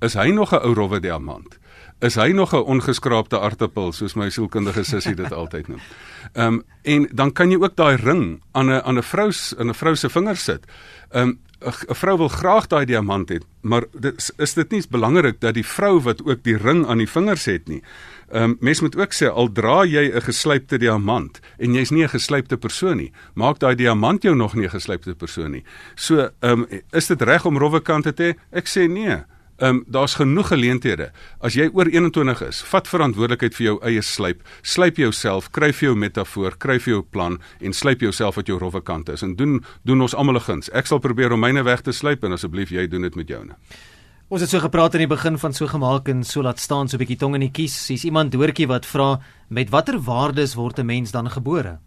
is 0.00 0.14
hy 0.14 0.32
nog 0.32 0.54
'n 0.54 0.64
ou 0.64 0.72
rowwe 0.72 1.00
diamant? 1.00 1.58
Is 2.00 2.16
hy 2.16 2.32
nog 2.32 2.54
'n 2.54 2.64
ongeskraapte 2.64 3.38
aartappel 3.38 3.92
soos 3.92 4.16
my 4.16 4.30
sielkundige 4.30 4.84
sussie 4.84 5.14
dit 5.14 5.32
altyd 5.42 5.68
noem? 5.68 5.80
Ehm 6.32 6.46
um, 6.46 6.62
en 6.82 7.08
dan 7.12 7.32
kan 7.32 7.50
jy 7.50 7.58
ook 7.60 7.76
daai 7.76 7.96
ring 7.96 8.40
aan 8.52 8.70
'n 8.70 8.80
aan 8.80 8.96
'n 8.96 9.02
vrou 9.02 9.30
in 9.58 9.68
'n 9.68 9.74
vrou 9.74 9.94
se 9.96 10.08
vinger 10.08 10.36
sit. 10.36 10.64
Ehm 11.10 11.28
um, 11.28 11.38
'n 11.60 11.94
vrou 11.94 12.16
wil 12.16 12.28
graag 12.28 12.66
daai 12.66 12.84
diamant 12.84 13.30
hê, 13.30 13.40
maar 13.60 13.84
dit 13.92 14.32
is 14.36 14.54
dit 14.54 14.70
nie 14.70 14.82
belangrik 14.90 15.40
dat 15.40 15.54
die 15.54 15.66
vrou 15.66 16.00
wat 16.00 16.24
ook 16.24 16.42
die 16.42 16.56
ring 16.56 16.86
aan 16.86 16.98
die 16.98 17.08
vingers 17.08 17.44
het 17.44 17.68
nie. 17.68 17.82
Ehm 18.32 18.42
um, 18.42 18.56
mens 18.60 18.80
moet 18.80 18.96
ook 18.96 19.12
sê 19.14 19.28
al 19.30 19.52
dra 19.52 19.84
jy 19.84 20.10
'n 20.14 20.20
geslypte 20.20 20.78
diamant 20.78 21.40
en 21.58 21.74
jy's 21.74 21.90
nie 21.90 22.02
'n 22.02 22.08
geslypte 22.08 22.56
persoon 22.56 22.96
nie, 22.96 23.12
maak 23.34 23.58
daai 23.58 23.74
diamant 23.74 24.22
jou 24.22 24.34
nog 24.34 24.54
nie 24.54 24.66
'n 24.66 24.70
geslypte 24.70 25.14
persoon 25.14 25.50
nie. 25.50 25.64
So, 25.94 26.30
ehm 26.40 26.60
um, 26.60 26.66
is 26.92 27.06
dit 27.06 27.22
reg 27.22 27.44
om 27.44 27.58
rowwe 27.58 27.80
kante 27.80 28.12
te 28.12 28.22
hê? 28.22 28.34
Ek 28.52 28.66
sê 28.66 28.88
nee. 28.88 29.24
Ehm 29.58 29.76
um, 29.76 29.84
daar's 29.86 30.14
genoeg 30.14 30.48
geleenthede. 30.48 31.10
As 31.40 31.54
jy 31.54 31.70
oor 31.72 31.86
21 31.86 32.40
is, 32.40 32.62
vat 32.62 32.88
verantwoordelikheid 32.88 33.54
vir 33.54 33.64
jou 33.66 33.78
eie 33.82 34.02
slyp. 34.02 34.42
Slyp 34.62 34.96
jouself, 34.96 35.50
kry 35.50 35.72
vir 35.72 35.88
jou 35.88 35.96
metafoor, 35.96 36.56
kry 36.58 36.78
vir 36.78 36.92
jou 36.92 37.02
plan 37.02 37.38
en 37.60 37.72
slyp 37.72 38.00
jouself 38.00 38.36
wat 38.36 38.46
jou 38.46 38.58
rowwe 38.58 38.82
kante 38.82 39.12
is 39.12 39.22
en 39.22 39.36
doen 39.36 39.64
doen 39.84 40.00
ons 40.00 40.14
almal 40.14 40.40
guns. 40.40 40.68
Ek 40.72 40.86
sal 40.86 40.98
probeer 40.98 41.32
om 41.32 41.40
myne 41.40 41.62
weg 41.64 41.80
te 41.80 41.92
slyp 41.92 42.24
en 42.24 42.32
asseblief 42.32 42.70
jy 42.70 42.86
doen 42.86 43.02
dit 43.02 43.16
met 43.16 43.28
joune. 43.28 43.56
Ons 44.26 44.42
het 44.42 44.50
so 44.50 44.58
gepraat 44.58 44.96
aan 44.96 45.04
die 45.04 45.06
begin 45.06 45.36
van 45.38 45.52
so 45.54 45.68
gemaak 45.70 46.08
en 46.10 46.24
so 46.26 46.42
laat 46.42 46.58
staan 46.58 46.88
so 46.88 46.96
'n 46.96 46.98
bietjie 46.98 47.16
tong 47.16 47.34
in 47.34 47.46
die 47.46 47.54
kies. 47.54 47.86
Hier's 47.86 48.02
iemand 48.02 48.32
doortjie 48.32 48.66
wat 48.66 48.84
vra 48.84 49.20
met 49.48 49.70
watter 49.70 50.02
waardes 50.02 50.56
word 50.56 50.80
'n 50.80 50.86
mens 50.86 51.12
dan 51.12 51.30
gebore? 51.30 51.78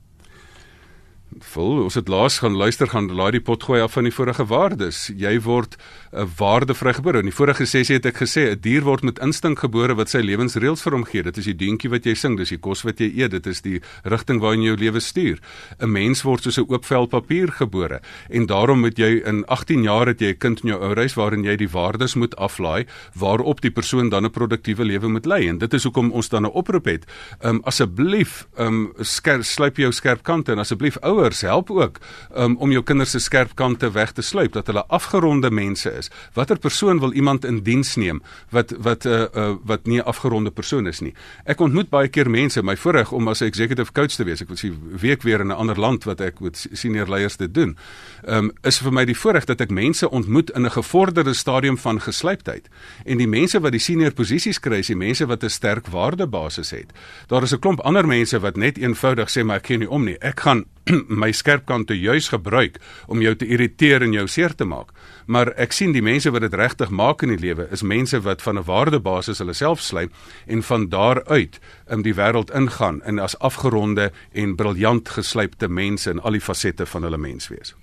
Vol, 1.29 1.83
ons 1.85 1.93
het 1.93 2.07
laas 2.09 2.39
gaan 2.41 2.55
luister 2.57 2.89
gaan 2.89 3.05
laai 3.13 3.35
die 3.37 3.43
pot 3.45 3.61
gooi 3.63 3.83
af 3.83 3.93
van 3.93 4.07
die 4.07 4.13
vorige 4.13 4.47
waardes. 4.49 5.11
Jy 5.13 5.35
word 5.45 5.77
'n 6.11 6.25
waarde 6.37 6.73
vrygebore. 6.73 7.19
In 7.19 7.29
die 7.29 7.35
vorige 7.35 7.65
sessie 7.65 7.95
het 7.95 8.05
ek 8.05 8.17
gesê 8.17 8.49
'n 8.49 8.59
dier 8.59 8.81
word 8.81 9.03
met 9.03 9.19
instink 9.19 9.59
gebore 9.59 9.95
wat 9.95 10.09
sy 10.09 10.21
lewensreëls 10.21 10.81
vir 10.81 10.91
hom 10.91 11.05
gee. 11.05 11.21
Dit 11.21 11.37
is 11.37 11.45
die 11.45 11.53
deuntjie 11.53 11.89
wat 11.89 12.05
jy 12.05 12.15
sing, 12.15 12.35
dis 12.37 12.49
die 12.49 12.57
kos 12.57 12.81
wat 12.81 12.99
jy 12.99 13.13
eet, 13.15 13.31
dit 13.31 13.47
is 13.47 13.61
die 13.61 13.79
rigting 14.03 14.41
waarin 14.41 14.63
jou 14.63 14.75
lewe 14.75 14.99
stuur. 14.99 15.37
'n 15.79 15.91
Mens 15.91 16.23
word 16.23 16.43
soos 16.43 16.57
'n 16.57 16.65
oop 16.67 16.85
vel 16.85 17.05
papier 17.05 17.51
gebore 17.51 18.01
en 18.29 18.47
daarom 18.47 18.79
moet 18.79 18.97
jy 18.97 19.21
in 19.23 19.45
18 19.45 19.83
jaar 19.83 20.07
het 20.07 20.19
jy 20.19 20.29
'n 20.31 20.37
kind 20.37 20.63
in 20.63 20.69
jou 20.69 20.81
ouerhuis 20.81 21.13
waarin 21.13 21.43
jy 21.43 21.55
die 21.55 21.69
waardes 21.69 22.15
moet 22.15 22.35
aflaai 22.37 22.85
waarop 23.13 23.61
die 23.61 23.71
persoon 23.71 24.09
dan 24.09 24.25
'n 24.25 24.31
produktiewe 24.31 24.83
lewe 24.83 25.07
moet 25.07 25.25
lei. 25.25 25.47
En 25.47 25.57
dit 25.59 25.73
is 25.73 25.83
hoekom 25.83 26.11
ons 26.11 26.29
dan 26.29 26.45
'n 26.45 26.51
oproep 26.51 26.85
het. 26.85 27.05
Um 27.43 27.61
asseblief 27.65 28.47
um 28.57 28.93
skerp 28.99 29.43
slyp 29.43 29.77
jou 29.77 29.91
skerp 29.91 30.23
kante 30.23 30.51
en 30.51 30.59
asseblief 30.59 30.97
ou 31.03 31.18
ouers 31.19 31.41
help 31.41 31.71
ook 31.71 31.99
um, 32.35 32.55
om 32.57 32.71
jou 32.71 32.83
kinders 32.83 33.11
se 33.11 33.19
skerp 33.19 33.55
kante 33.59 33.91
weg 33.91 34.11
te 34.15 34.21
sluip 34.21 34.53
dat 34.55 34.67
hulle 34.71 34.85
afgeronde 34.87 35.51
mense 35.51 35.91
is. 35.91 36.09
Watter 36.33 36.59
persoon 36.59 36.99
wil 36.99 37.13
iemand 37.13 37.45
in 37.45 37.61
diens 37.63 37.95
neem 37.95 38.21
wat 38.55 38.73
wat 38.79 39.05
'n 39.05 39.09
uh, 39.09 39.25
uh, 39.35 39.55
wat 39.65 39.85
nie 39.85 39.99
'n 39.99 40.07
afgeronde 40.07 40.51
persoon 40.51 40.87
is 40.87 40.99
nie. 40.99 41.13
Ek 41.45 41.59
ontmoet 41.59 41.89
baie 41.89 42.07
keer 42.07 42.29
mense, 42.29 42.61
my 42.63 42.75
voorreg 42.77 43.11
om 43.11 43.27
as 43.27 43.41
'n 43.41 43.45
executive 43.45 43.91
coach 43.91 44.15
te 44.15 44.23
wees. 44.23 44.41
Ek 44.41 44.49
was 44.49 44.61
hier 44.61 44.73
week 44.99 45.21
weer 45.21 45.39
in 45.39 45.47
'n 45.47 45.57
ander 45.57 45.79
land 45.79 46.03
wat 46.03 46.21
ek 46.21 46.39
met 46.39 46.67
senior 46.71 47.07
leiers 47.09 47.37
dit 47.37 47.53
doen. 47.53 47.77
Ehm 48.23 48.37
um, 48.37 48.51
is 48.63 48.79
vir 48.79 48.93
my 48.93 49.05
die 49.05 49.17
voorreg 49.17 49.45
dat 49.45 49.61
ek 49.61 49.69
mense 49.69 50.09
ontmoet 50.09 50.49
in 50.49 50.65
'n 50.65 50.71
gevorderde 50.71 51.33
stadium 51.33 51.77
van 51.77 52.01
geslyptheid. 52.01 52.69
En 53.05 53.17
die 53.17 53.27
mense 53.27 53.59
wat 53.59 53.71
die 53.71 53.79
senior 53.79 54.11
posisies 54.11 54.59
kry, 54.59 54.79
is 54.79 54.87
die 54.87 54.95
mense 54.95 55.25
wat 55.25 55.43
'n 55.43 55.49
sterk 55.49 55.87
waardebasis 55.87 56.69
het. 56.69 56.91
Daar 57.27 57.43
is 57.43 57.53
'n 57.53 57.59
klomp 57.59 57.79
ander 57.79 58.07
mense 58.07 58.39
wat 58.39 58.55
net 58.55 58.77
eenvoudig 58.77 59.29
sê 59.29 59.43
maar 59.43 59.57
ek 59.57 59.63
ken 59.63 59.79
nie 59.79 59.89
om 59.89 60.03
nie. 60.03 60.17
Ek 60.19 60.39
gaan 60.39 60.65
my 61.09 61.31
skerp 61.31 61.65
kante 61.65 61.97
juis 61.97 62.29
gebruik 62.29 62.77
om 63.07 63.21
jou 63.21 63.35
te 63.35 63.47
irriteer 63.49 64.05
en 64.05 64.13
jou 64.13 64.27
seer 64.27 64.55
te 64.55 64.65
maak. 64.65 64.93
Maar 65.25 65.53
ek 65.57 65.73
sien 65.73 65.93
die 65.93 66.05
mense 66.05 66.31
wat 66.31 66.45
dit 66.45 66.53
regtig 66.53 66.89
maak 66.89 67.23
in 67.25 67.33
die 67.33 67.41
lewe 67.41 67.67
is 67.73 67.83
mense 67.83 68.21
wat 68.21 68.41
van 68.41 68.57
'n 68.57 68.65
waardebasis 68.65 69.39
hulle 69.39 69.53
self 69.53 69.81
slyp 69.81 70.13
en 70.47 70.63
van 70.63 70.89
daar 70.89 71.23
uit 71.25 71.59
in 71.89 72.01
die 72.01 72.13
wêreld 72.13 72.53
ingaan 72.53 73.01
en 73.03 73.19
as 73.19 73.39
afgeronde 73.39 74.11
en 74.33 74.55
briljant 74.55 75.09
geslypte 75.09 75.67
mense 75.67 76.09
in 76.09 76.19
al 76.19 76.31
die 76.31 76.41
fasette 76.41 76.85
van 76.85 77.03
hulle 77.03 77.17
menswees. 77.17 77.75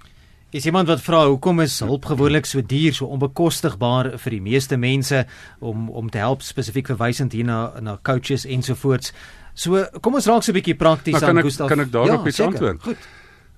Is 0.50 0.64
iemand 0.64 0.86
wat 0.88 1.02
vra 1.02 1.26
hoekom 1.26 1.60
is 1.60 1.80
hulp 1.82 2.04
gewoonlik 2.04 2.46
so 2.46 2.62
duur, 2.62 2.94
so 2.94 3.06
onbekostigbaar 3.10 4.12
vir 4.22 4.30
die 4.30 4.40
meeste 4.40 4.76
mense 4.76 5.24
om 5.58 5.90
om 5.90 6.10
te 6.10 6.18
help 6.22 6.42
spesifiek 6.42 6.86
verwysend 6.86 7.34
hier 7.34 7.44
na 7.44 7.80
na 7.80 7.98
coaches 8.02 8.46
ensovoorts. 8.46 9.12
So 9.56 9.80
kom 10.04 10.18
ons 10.18 10.26
raak 10.28 10.44
so 10.44 10.52
'n 10.52 10.58
bietjie 10.58 10.76
prakties 10.76 11.22
aan 11.22 11.40
Gustav. 11.40 11.68
Kan 11.72 11.80
ek 11.80 11.92
daarop 11.92 12.24
ja, 12.24 12.28
iets 12.28 12.40
antwoord? 12.44 12.82
Goed. 12.82 13.08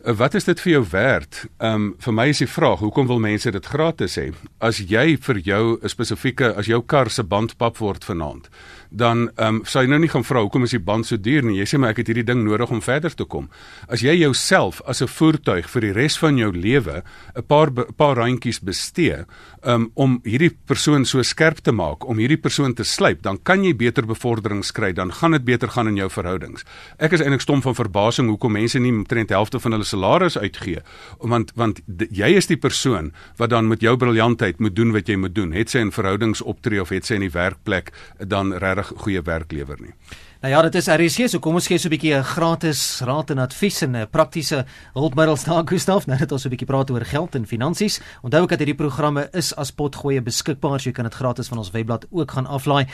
Uh, 0.06 0.14
wat 0.14 0.34
is 0.34 0.44
dit 0.44 0.60
vir 0.60 0.72
jou 0.72 0.84
werd? 0.90 1.44
Ehm 1.58 1.74
um, 1.74 1.86
vir 1.98 2.14
my 2.14 2.28
is 2.30 2.38
die 2.38 2.46
vraag, 2.46 2.78
hoekom 2.78 3.08
wil 3.10 3.18
mense 3.18 3.50
dit 3.50 3.66
gratis 3.66 4.14
hê? 4.14 4.28
As 4.62 4.78
jy 4.78 5.16
vir 5.18 5.38
jou 5.42 5.78
'n 5.82 5.88
spesifieke 5.88 6.54
as 6.54 6.66
jou 6.66 6.82
kar 6.86 7.10
se 7.10 7.22
bandpap 7.22 7.78
word 7.78 8.04
vanaand, 8.04 8.48
dan 8.90 9.30
ehm 9.36 9.56
um, 9.56 9.64
sou 9.64 9.82
jy 9.82 9.88
nou 9.90 9.98
nie 9.98 10.08
gaan 10.08 10.24
vra 10.24 10.40
hoekom 10.40 10.62
is 10.64 10.70
die 10.70 10.78
band 10.78 11.06
so 11.06 11.16
duur 11.16 11.42
nie. 11.42 11.58
Jy 11.58 11.64
sê 11.66 11.78
maar 11.78 11.90
ek 11.90 11.96
het 11.96 12.06
hierdie 12.06 12.24
ding 12.24 12.44
nodig 12.44 12.70
om 12.70 12.80
verder 12.80 13.14
te 13.14 13.24
kom. 13.24 13.50
As 13.88 14.00
jy 14.00 14.14
jouself 14.14 14.80
as 14.86 15.02
'n 15.02 15.06
voertuig 15.06 15.68
vir 15.68 15.80
die 15.80 15.92
res 15.92 16.18
van 16.18 16.38
jou 16.38 16.52
lewe 16.52 17.02
'n 17.36 17.42
paar 17.42 17.70
paar 17.70 18.16
randjies 18.16 18.60
bestee 18.60 19.26
um, 19.62 19.90
om 19.94 20.20
hierdie 20.24 20.56
persoon 20.66 21.04
so 21.04 21.22
skerp 21.22 21.58
te 21.58 21.72
maak, 21.72 22.06
om 22.08 22.18
hierdie 22.18 22.40
persoon 22.40 22.74
te 22.74 22.84
slyp, 22.84 23.22
dan 23.22 23.38
kan 23.42 23.64
jy 23.64 23.74
beter 23.74 24.06
bevorderings 24.06 24.72
kry, 24.72 24.92
dan 24.92 25.12
gaan 25.12 25.32
dit 25.32 25.44
beter 25.44 25.68
gaan 25.68 25.88
in 25.88 25.96
jou 25.96 26.08
verhoudings. 26.10 26.64
Ek 26.98 27.12
is 27.12 27.20
eintlik 27.20 27.40
stom 27.40 27.62
van 27.62 27.74
verbasing 27.74 28.28
hoekom 28.28 28.52
mense 28.52 28.78
nie 28.78 28.92
omtrent 28.92 29.30
helfte 29.30 29.60
van 29.60 29.72
hulle 29.72 29.84
salaris 29.98 30.38
uitgee, 30.38 30.82
want 31.20 31.52
want 31.58 31.82
jy 32.10 32.30
is 32.38 32.48
die 32.50 32.58
persoon 32.60 33.12
wat 33.38 33.50
dan 33.50 33.68
met 33.68 33.82
jou 33.82 33.96
briljantheid 33.98 34.60
moet 34.62 34.76
doen 34.76 34.94
wat 34.94 35.08
jy 35.08 35.18
moet 35.18 35.34
doen. 35.34 35.52
Het 35.52 35.70
sy 35.70 35.82
in 35.86 35.92
verhoudings 35.92 36.42
optree 36.42 36.80
of 36.80 36.94
het 36.94 37.06
sy 37.06 37.18
in 37.18 37.26
die 37.26 37.34
werkplek 37.34 37.92
dan 38.18 38.54
regtig 38.54 38.94
goeie 39.02 39.22
werk 39.22 39.52
lewer 39.52 39.78
nie. 39.82 39.94
Nou 40.38 40.52
ja, 40.52 40.60
dit 40.62 40.76
is 40.78 40.86
RC, 40.86 41.26
so 41.26 41.42
kom 41.42 41.56
ons 41.58 41.66
gee 41.66 41.78
so 41.78 41.88
'n 41.88 41.96
bietjie 41.96 42.14
'n 42.14 42.22
gratis 42.22 43.02
raad 43.02 43.30
en 43.30 43.38
advies 43.38 43.82
en 43.82 43.96
'n 43.96 44.06
praktiese 44.06 44.64
hulpmiddels 44.94 45.44
daar 45.44 45.66
Gustaf, 45.66 46.06
nou 46.06 46.18
net 46.18 46.32
ons 46.32 46.46
'n 46.46 46.50
bietjie 46.50 46.66
praat 46.66 46.90
oor 46.90 47.04
geld 47.04 47.34
en 47.34 47.46
finansies. 47.46 48.00
Onthou 48.22 48.44
ek 48.44 48.50
dat 48.50 48.58
hierdie 48.58 48.76
programme 48.76 49.28
is 49.32 49.52
as 49.56 49.72
potgoeie 49.72 50.22
beskikbaar, 50.22 50.78
so 50.80 50.90
jy 50.90 50.94
kan 50.94 51.04
dit 51.04 51.14
gratis 51.14 51.48
van 51.48 51.58
ons 51.58 51.70
webblad 51.70 52.06
ook 52.10 52.30
gaan 52.30 52.46
aflaai. 52.46 52.86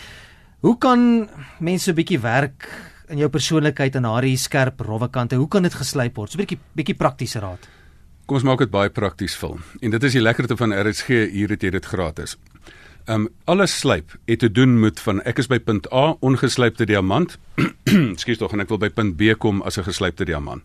Hoe 0.60 0.78
kan 0.78 1.28
mense 1.60 1.90
'n 1.90 1.94
bietjie 1.94 2.20
werk 2.20 2.93
in 3.08 3.18
jou 3.18 3.28
persoonlikheid 3.28 3.96
en 3.96 4.04
haar 4.04 4.26
skerp 4.36 4.80
rowwe 4.80 5.08
kante? 5.10 5.36
Hoe 5.36 5.48
kan 5.48 5.62
dit 5.62 5.74
geslyp 5.74 6.16
word? 6.16 6.30
So 6.30 6.38
'n 6.38 6.44
bietjie 6.46 6.58
bietjie 6.74 6.94
praktiese 6.94 7.40
raad. 7.40 7.68
Kom 8.26 8.36
ons 8.36 8.44
maak 8.44 8.58
dit 8.58 8.70
baie 8.70 8.88
prakties 8.88 9.36
vir. 9.36 9.58
En 9.82 9.90
dit 9.90 10.02
is 10.02 10.12
die 10.12 10.20
lekkerte 10.20 10.56
van 10.56 10.72
RSG, 10.72 11.08
hier 11.30 11.48
het 11.48 11.62
jy 11.62 11.70
dit 11.70 11.84
gratis. 11.84 12.36
Ehm 13.04 13.26
um, 13.26 13.28
alles 13.44 13.78
slyp 13.78 14.16
het 14.24 14.38
te 14.38 14.48
doen 14.48 14.80
met 14.80 15.00
van 15.00 15.22
ek 15.22 15.38
is 15.38 15.46
by 15.46 15.58
punt 15.58 15.92
A 15.92 16.14
ongeslypte 16.20 16.86
diamant. 16.86 17.38
Ekskuus 18.14 18.38
tog 18.38 18.52
en 18.52 18.60
ek 18.60 18.68
wil 18.68 18.78
by 18.78 18.88
punt 18.88 19.16
B 19.16 19.36
kom 19.38 19.60
as 19.62 19.76
'n 19.76 19.84
geslypte 19.84 20.24
diamant. 20.24 20.62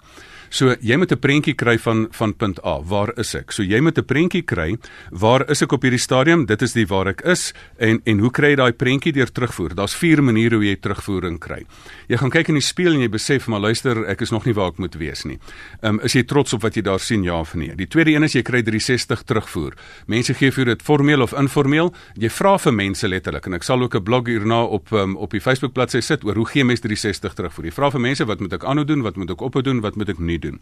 So 0.49 0.75
jy 0.81 0.97
moet 0.97 1.11
'n 1.11 1.19
prentjie 1.19 1.53
kry 1.53 1.77
van 1.77 2.07
van 2.11 2.33
punt 2.33 2.59
A. 2.65 2.81
Waar 2.81 3.11
is 3.17 3.35
ek? 3.35 3.51
So 3.51 3.63
jy 3.63 3.79
moet 3.79 3.97
'n 3.97 4.05
prentjie 4.05 4.41
kry. 4.41 4.77
Waar 5.11 5.49
is 5.49 5.61
ek 5.61 5.71
op 5.71 5.81
hierdie 5.81 5.99
stadium? 5.99 6.45
Dit 6.45 6.61
is 6.61 6.73
die 6.73 6.85
waar 6.85 7.07
ek 7.07 7.21
is 7.21 7.53
en 7.77 8.01
en 8.05 8.19
hoe 8.19 8.31
kry 8.31 8.49
jy 8.49 8.55
daai 8.55 8.73
prentjie 8.73 9.13
deur 9.13 9.31
terugvoer? 9.31 9.75
Daar's 9.75 9.95
vier 9.95 10.23
maniere 10.23 10.55
hoe 10.55 10.65
jy 10.65 10.75
terugvoering 10.75 11.39
kry. 11.39 11.65
Jy 12.07 12.17
gaan 12.17 12.29
kyk 12.29 12.47
in 12.49 12.55
die 12.55 12.61
spieël 12.61 12.93
en 12.93 13.01
jy 13.01 13.09
besef 13.09 13.47
maar 13.47 13.59
luister, 13.59 14.05
ek 14.07 14.21
is 14.21 14.31
nog 14.31 14.45
nie 14.45 14.53
waar 14.53 14.69
ek 14.69 14.77
moet 14.77 14.95
wees 14.95 15.23
nie. 15.25 15.39
Ehm 15.81 15.99
um, 15.99 15.99
is 16.03 16.13
jy 16.13 16.23
trots 16.23 16.53
op 16.53 16.61
wat 16.61 16.75
jy 16.75 16.81
daar 16.81 16.99
sien 16.99 17.23
ja 17.23 17.39
of 17.39 17.53
nee? 17.53 17.75
Die 17.75 17.87
tweede 17.87 18.11
een 18.11 18.23
is 18.23 18.33
jy 18.33 18.41
kry 18.41 18.61
360 18.61 19.23
terugvoer. 19.23 19.73
Mense 20.07 20.33
gee 20.33 20.51
vir 20.51 20.65
dit 20.65 20.81
formeel 20.81 21.21
of 21.21 21.33
informeel. 21.33 21.93
Jy 22.15 22.29
vra 22.29 22.57
vir 22.57 22.73
mense 22.73 23.07
letterlik 23.07 23.45
en 23.45 23.53
ek 23.53 23.63
sal 23.63 23.81
ook 23.81 23.95
'n 23.95 24.03
blog 24.03 24.25
hierna 24.27 24.63
op 24.63 24.91
um, 24.91 25.15
op 25.17 25.31
die 25.31 25.41
Facebook 25.41 25.73
bladsy 25.73 26.01
sit 26.01 26.23
oor 26.23 26.35
hoe 26.35 26.45
gee 26.45 26.63
mense 26.63 26.81
360 26.81 27.33
terugvoer. 27.33 27.65
Jy 27.65 27.71
vra 27.71 27.91
vir 27.91 27.99
mense 27.99 28.25
wat 28.25 28.39
moet 28.39 28.53
ek 28.53 28.63
aanhou 28.63 28.85
doen? 28.85 29.01
Wat 29.01 29.15
moet 29.15 29.29
ek 29.29 29.41
ophou 29.41 29.61
doen? 29.61 29.81
Wat 29.81 29.95
moet 29.95 30.09
ek 30.09 30.19
nie 30.19 30.38
doen. 30.39 30.59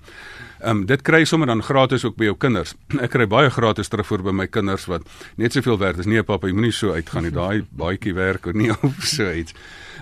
Ehm 0.59 0.69
um, 0.69 0.85
dit 0.89 1.01
kry 1.01 1.23
sommer 1.25 1.47
dan 1.47 1.63
gratis 1.63 2.05
ook 2.05 2.15
by 2.17 2.31
jou 2.31 2.37
kinders. 2.37 2.73
Ek 3.05 3.11
kry 3.13 3.27
baie 3.29 3.49
gratis 3.53 3.91
terugvoer 3.93 4.23
by 4.25 4.31
my 4.31 4.47
kinders 4.47 4.87
wat 4.89 5.05
net 5.35 5.53
soveel 5.53 5.77
werd 5.77 6.01
is. 6.01 6.09
Nee 6.09 6.23
pappa, 6.23 6.47
jy 6.47 6.57
moenie 6.57 6.73
so 6.73 6.93
uitgaan 6.93 7.27
nie. 7.27 7.33
Daai 7.35 7.65
baadjie 7.69 8.15
werk 8.17 8.45
of 8.45 8.57
nie 8.57 8.71
of 8.77 9.03
so 9.05 9.31
iets. 9.31 9.53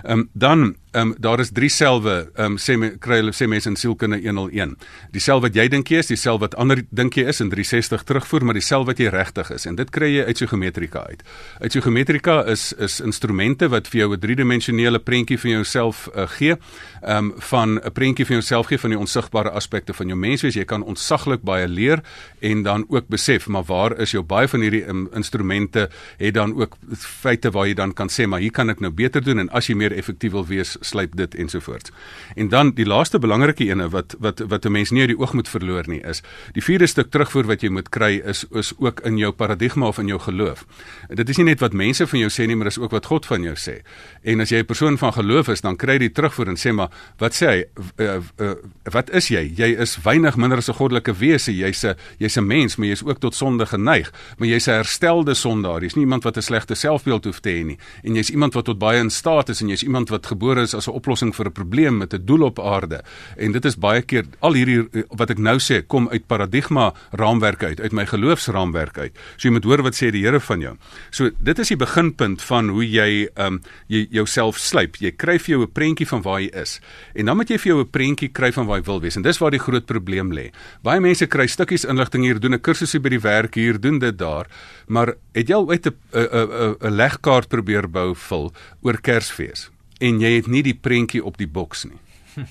Ehm 0.06 0.18
um, 0.18 0.28
dan 0.32 0.76
ehm 0.96 1.08
um, 1.08 1.14
daar 1.18 1.40
is 1.40 1.50
drie 1.50 1.68
selwe 1.68 2.30
ehm 2.34 2.52
um, 2.52 2.58
sê 2.58 2.76
me, 2.78 2.88
kry 2.98 3.18
hulle 3.20 3.32
sê 3.34 3.48
mense 3.50 3.68
in 3.68 3.76
sielkunde 3.76 4.16
101. 4.22 4.76
Die 5.12 5.20
sel 5.20 5.40
wat 5.44 5.56
jy 5.58 5.66
dink 5.68 5.90
jy 5.90 5.98
is, 6.00 6.08
die 6.08 6.16
sel 6.16 6.38
wat 6.38 6.54
ander 6.56 6.80
dink 6.94 7.18
jy 7.18 7.26
is 7.28 7.42
in 7.42 7.50
360 7.50 8.04
terugvoer, 8.08 8.46
maar 8.46 8.56
die 8.56 8.64
sel 8.64 8.86
wat 8.86 9.02
jy 9.02 9.10
regtig 9.12 9.50
is. 9.50 9.66
En 9.66 9.76
dit 9.76 9.90
kry 9.90 10.08
jy 10.14 10.24
uit 10.24 10.42
geometrika 10.46 11.02
uit. 11.10 11.24
Uit 11.60 11.76
geometrika 11.76 12.36
is 12.52 12.72
is 12.72 13.00
instrumente 13.04 13.68
wat 13.68 13.90
vir 13.92 14.00
jou 14.00 14.12
'n 14.14 14.20
driedimensionele 14.20 14.98
prentjie 14.98 15.38
van 15.38 15.50
jouself 15.50 16.08
uh, 16.14 16.28
gee. 16.38 16.56
Ehm 17.02 17.16
um, 17.16 17.34
van 17.50 17.80
'n 17.82 17.92
prentjie 17.92 18.26
van 18.26 18.36
jouself 18.36 18.66
gee 18.66 18.78
van 18.78 18.90
die 18.90 18.98
onsigbare 18.98 19.50
aspekte 19.50 19.92
van 19.92 20.06
jou 20.06 20.18
menswees. 20.18 20.54
Jy 20.54 20.64
kan 20.64 20.82
ontsaglik 20.82 21.42
baie 21.42 21.68
leer 21.68 22.00
en 22.40 22.62
dan 22.62 22.84
ook 22.88 23.08
besef 23.08 23.48
maar 23.48 23.64
waar 23.64 23.98
is 23.98 24.10
jou 24.10 24.22
baie 24.22 24.48
van 24.48 24.60
hierdie 24.60 24.88
um, 24.88 25.08
instrumente 25.12 25.90
het 26.16 26.34
dan 26.34 26.54
ook 26.54 26.76
feite 26.96 27.50
waar 27.50 27.66
jy 27.66 27.74
dan 27.74 27.92
kan 27.92 28.08
sê 28.08 28.26
maar 28.26 28.40
hier 28.40 28.50
kan 28.50 28.70
ek 28.70 28.80
nou 28.80 28.92
beter 28.92 29.24
doen 29.24 29.38
en 29.38 29.48
as 29.50 29.66
jy 29.66 29.74
meer 29.74 29.95
effektief 29.96 30.32
wil 30.32 30.46
wees, 30.46 30.76
slyp 30.80 31.16
dit 31.16 31.34
ensovoorts. 31.34 31.90
En 32.36 32.48
dan 32.48 32.72
die 32.76 32.86
laaste 32.86 33.18
belangrike 33.18 33.64
ene 33.64 33.88
wat 33.88 34.16
wat 34.18 34.40
wat 34.48 34.64
'n 34.64 34.72
mens 34.72 34.90
nie 34.90 35.00
uit 35.00 35.08
die 35.14 35.18
oog 35.18 35.32
moet 35.32 35.48
verloor 35.48 35.88
nie 35.88 36.00
is 36.00 36.22
die 36.52 36.62
vierde 36.62 36.86
stuk 36.86 37.10
terugvoer 37.10 37.46
wat 37.46 37.62
jy 37.62 37.68
moet 37.68 37.88
kry 37.88 38.20
is 38.24 38.44
is 38.50 38.72
ook 38.78 39.00
in 39.00 39.18
jou 39.18 39.32
paradigma 39.32 39.86
of 39.86 39.98
in 39.98 40.06
jou 40.06 40.18
geloof. 40.18 40.64
Dit 41.08 41.28
is 41.28 41.36
nie 41.36 41.44
net 41.44 41.60
wat 41.60 41.72
mense 41.72 42.06
van 42.06 42.18
jou 42.18 42.30
sê 42.30 42.46
nie, 42.46 42.56
maar 42.56 42.64
dis 42.70 42.78
ook 42.78 42.90
wat 42.90 43.06
God 43.06 43.26
van 43.26 43.42
jou 43.42 43.54
sê. 43.54 43.82
En 44.22 44.40
as 44.40 44.50
jy 44.50 44.58
'n 44.58 44.66
persoon 44.66 44.98
van 44.98 45.12
geloof 45.12 45.48
is, 45.48 45.60
dan 45.60 45.76
kry 45.76 45.92
jy 45.92 45.98
die 45.98 46.12
terugvoer 46.12 46.48
en 46.48 46.56
sê 46.56 46.72
maar 46.72 46.90
wat 47.18 47.32
sê 47.34 47.46
hy 47.46 47.64
uh, 48.00 48.20
uh, 48.40 48.54
wat 48.92 49.10
is 49.10 49.28
jy? 49.28 49.52
Jy 49.56 49.76
is 49.80 49.96
weinig 50.02 50.36
minder 50.36 50.58
as 50.58 50.68
'n 50.68 50.74
goddelike 50.74 51.12
wese. 51.12 51.52
Jy's 51.52 51.84
'n 51.84 51.94
jy's 52.18 52.36
'n 52.36 52.46
mens, 52.46 52.76
maar 52.76 52.88
jy's 52.88 53.02
ook 53.04 53.20
tot 53.20 53.34
sonde 53.34 53.66
geneig, 53.66 54.12
maar 54.38 54.48
jy's 54.48 54.68
'n 54.68 54.82
herstelde 54.82 55.34
sondaar. 55.34 55.82
Jy's 55.82 55.94
nie 55.94 56.04
iemand 56.04 56.24
wat 56.24 56.36
'n 56.36 56.42
slegte 56.42 56.74
selfbeeld 56.74 57.24
hoef 57.24 57.40
te 57.40 57.50
hê 57.50 57.64
nie. 57.64 57.78
En 58.02 58.14
jy's 58.14 58.30
iemand 58.30 58.54
wat 58.54 58.64
tot 58.64 58.78
baie 58.78 58.98
in 58.98 59.10
staat 59.10 59.48
is 59.48 59.60
en 59.60 59.68
jy's 59.76 59.86
iemand 59.86 60.10
wat 60.12 60.26
gebore 60.26 60.64
is 60.64 60.74
as 60.74 60.88
'n 60.88 60.96
oplossing 60.96 61.34
vir 61.34 61.46
'n 61.46 61.52
probleem 61.52 61.98
met 61.98 62.14
'n 62.14 62.24
doel 62.24 62.42
op 62.42 62.58
aarde. 62.58 63.02
En 63.36 63.52
dit 63.52 63.64
is 63.64 63.76
baie 63.76 64.02
keer 64.02 64.24
al 64.40 64.54
hierdie 64.54 64.88
eh, 64.92 65.02
wat 65.10 65.30
ek 65.30 65.38
nou 65.38 65.58
sê 65.58 65.86
kom 65.86 66.08
uit 66.08 66.26
paradigma 66.26 66.94
raamwerk 67.12 67.62
uit, 67.62 67.80
uit 67.80 67.92
my 67.92 68.06
geloofsraamwerk 68.06 68.98
uit. 68.98 69.12
So 69.36 69.48
jy 69.48 69.52
moet 69.52 69.64
hoor 69.64 69.82
wat 69.82 69.94
sê 69.94 70.10
die 70.10 70.24
Here 70.26 70.40
van 70.40 70.60
jou. 70.60 70.76
So 71.10 71.30
dit 71.38 71.58
is 71.58 71.68
die 71.68 71.76
beginpunt 71.76 72.42
van 72.42 72.68
hoe 72.68 72.84
jy 72.84 73.28
ehm 73.34 73.46
um, 73.46 73.60
jy 73.88 74.06
jouself 74.10 74.58
slyp. 74.58 74.96
Jy 74.96 75.10
kry 75.16 75.38
vir 75.38 75.56
jou 75.56 75.62
'n 75.62 75.72
prentjie 75.72 76.06
van 76.06 76.22
waar 76.22 76.40
jy 76.40 76.50
is. 76.54 76.80
En 77.14 77.26
dan 77.26 77.36
moet 77.36 77.48
jy 77.48 77.58
vir 77.58 77.72
jou 77.72 77.80
'n 77.80 77.90
prentjie 77.90 78.28
kry 78.32 78.52
van 78.52 78.66
waar 78.66 78.78
jy 78.78 78.84
wil 78.84 79.00
wees. 79.00 79.16
En 79.16 79.22
dis 79.22 79.38
waar 79.38 79.50
die 79.50 79.60
groot 79.60 79.86
probleem 79.86 80.32
lê. 80.32 80.52
Baie 80.82 81.00
mense 81.00 81.26
kry 81.26 81.46
stukkies 81.46 81.84
inligting 81.84 82.24
hier, 82.24 82.40
doen 82.40 82.54
'n 82.54 82.60
kursusie 82.60 83.00
by 83.00 83.08
die 83.08 83.20
werk 83.20 83.54
hier, 83.54 83.80
doen 83.80 83.98
dit 83.98 84.18
daar, 84.18 84.46
maar 84.86 85.14
het 85.34 85.48
jy 85.48 85.54
al 85.54 85.68
ooit 85.68 85.86
'n 85.86 85.94
'n 86.12 86.76
'n 86.80 86.96
legkaart 86.96 87.48
probeer 87.48 87.88
bou 87.90 88.14
vul 88.14 88.52
oor 88.82 89.00
Kersfees? 89.00 89.70
En 90.00 90.20
jy 90.20 90.36
het 90.36 90.46
nie 90.46 90.62
die 90.62 90.74
prentjie 90.74 91.24
op 91.24 91.38
die 91.40 91.48
boks 91.48 91.84
nie. 91.84 92.00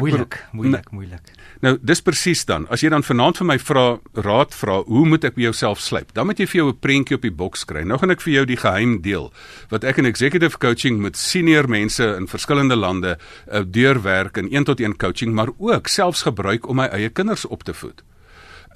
moeilik, 0.00 0.38
moeilik, 0.52 0.90
moeilik. 0.92 1.30
Nou, 1.64 1.76
dis 1.80 2.02
presies 2.04 2.44
dan. 2.48 2.66
As 2.72 2.82
jy 2.84 2.90
dan 2.92 3.04
vanaand 3.06 3.38
vir 3.40 3.48
my 3.48 3.56
vra, 3.62 3.84
raad 4.26 4.54
vra, 4.56 4.80
hoe 4.88 5.04
moet 5.08 5.24
ek 5.28 5.38
jouself 5.40 5.80
slyp? 5.80 6.12
Dan 6.16 6.28
moet 6.28 6.40
jy 6.42 6.46
vir 6.50 6.60
jou 6.60 6.68
'n 6.72 6.78
prentjie 6.78 7.16
op 7.16 7.22
die 7.22 7.32
boks 7.32 7.64
kry. 7.64 7.84
Nou 7.84 7.98
gaan 7.98 8.10
ek 8.10 8.20
vir 8.20 8.32
jou 8.34 8.44
die 8.44 8.56
geheim 8.56 9.00
deel 9.02 9.32
wat 9.70 9.84
ek 9.84 9.98
in 9.98 10.06
executive 10.06 10.58
coaching 10.58 11.00
met 11.00 11.16
senior 11.16 11.68
mense 11.68 12.02
in 12.02 12.26
verskillende 12.26 12.76
lande 12.76 13.18
uh, 13.52 13.62
deurwerk 13.64 14.36
in 14.36 14.50
1 14.50 14.64
tot 14.64 14.80
1 14.80 14.96
coaching, 14.96 15.32
maar 15.34 15.48
ook 15.58 15.88
selfs 15.88 16.22
gebruik 16.22 16.68
om 16.68 16.76
my 16.76 16.86
eie 16.86 17.08
kinders 17.08 17.44
op 17.46 17.62
te 17.64 17.74
voed. 17.74 18.02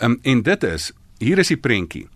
Um, 0.01 0.19
en 0.23 0.43
dit 0.43 0.65
is, 0.65 0.93
hier 1.19 1.39
is 1.39 1.49
die 1.49 1.57
prentjie. 1.57 2.09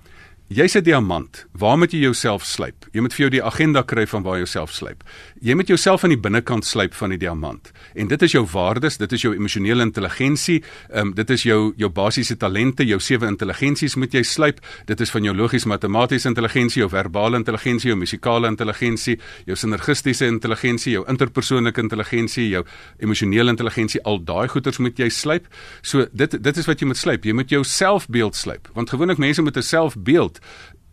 Jy's 0.53 0.75
'n 0.77 0.83
diamant. 0.83 1.47
Waar 1.53 1.79
moet 1.79 1.93
jy 1.93 1.99
jouself 1.99 2.45
slyp? 2.45 2.85
Jy 2.93 3.01
moet 3.01 3.15
vir 3.15 3.21
jou 3.21 3.31
die 3.31 3.43
agenda 3.43 3.83
kry 3.83 4.07
van 4.07 4.23
waar 4.23 4.35
jy 4.35 4.39
jouself 4.39 4.73
slyp. 4.73 5.03
Jy 5.41 5.55
moet 5.55 5.67
jouself 5.67 6.05
aan 6.05 6.11
die 6.11 6.21
binnekant 6.21 6.65
slyp 6.65 6.95
van 6.95 7.09
die 7.09 7.19
diamant. 7.19 7.71
En 7.95 8.09
dit 8.09 8.23
is 8.23 8.33
jou 8.33 8.47
waardes, 8.47 8.97
dit 8.97 9.13
is 9.13 9.23
jou 9.23 9.35
emosionele 9.35 9.83
intelligensie, 9.83 10.63
ehm 10.91 11.07
um, 11.07 11.15
dit 11.15 11.31
is 11.31 11.43
jou 11.43 11.73
jou 11.77 11.91
basiese 11.91 12.37
talente, 12.37 12.85
jou 12.85 13.01
sewe 13.01 13.27
intelligensies 13.27 13.95
moet 13.95 14.13
jy 14.13 14.23
slyp. 14.23 14.61
Dit 14.85 15.01
is 15.01 15.11
van 15.11 15.23
jou 15.23 15.35
logies-matematiese 15.35 16.29
intelligensie, 16.29 16.81
jou 16.81 16.89
verbale 16.89 17.37
intelligensie, 17.37 17.89
jou 17.89 17.99
musikale 17.99 18.47
intelligensie, 18.47 19.19
jou 19.47 19.57
sinergistiese 19.57 20.27
intelligensie, 20.27 20.93
jou 20.93 21.05
interpersoonlike 21.09 21.81
intelligensie, 21.81 22.49
jou 22.49 22.65
emosionele 22.99 23.51
intelligensie. 23.51 24.03
Al 24.03 24.25
daai 24.25 24.49
goeters 24.49 24.79
moet 24.79 24.99
jy 24.99 25.09
slyp. 25.09 25.47
So 25.83 26.07
dit 26.13 26.43
dit 26.43 26.57
is 26.57 26.67
wat 26.67 26.81
jy 26.81 26.87
moet 26.87 26.97
slyp. 26.97 27.25
Jy 27.25 27.33
moet 27.33 27.49
jou 27.49 27.65
selfbeeld 27.65 28.37
slyp. 28.37 28.69
Want 28.75 28.91
gewoonlik 28.91 29.19
mense 29.19 29.43
met 29.43 29.57
'n 29.57 29.63
selfbeeld 29.63 30.41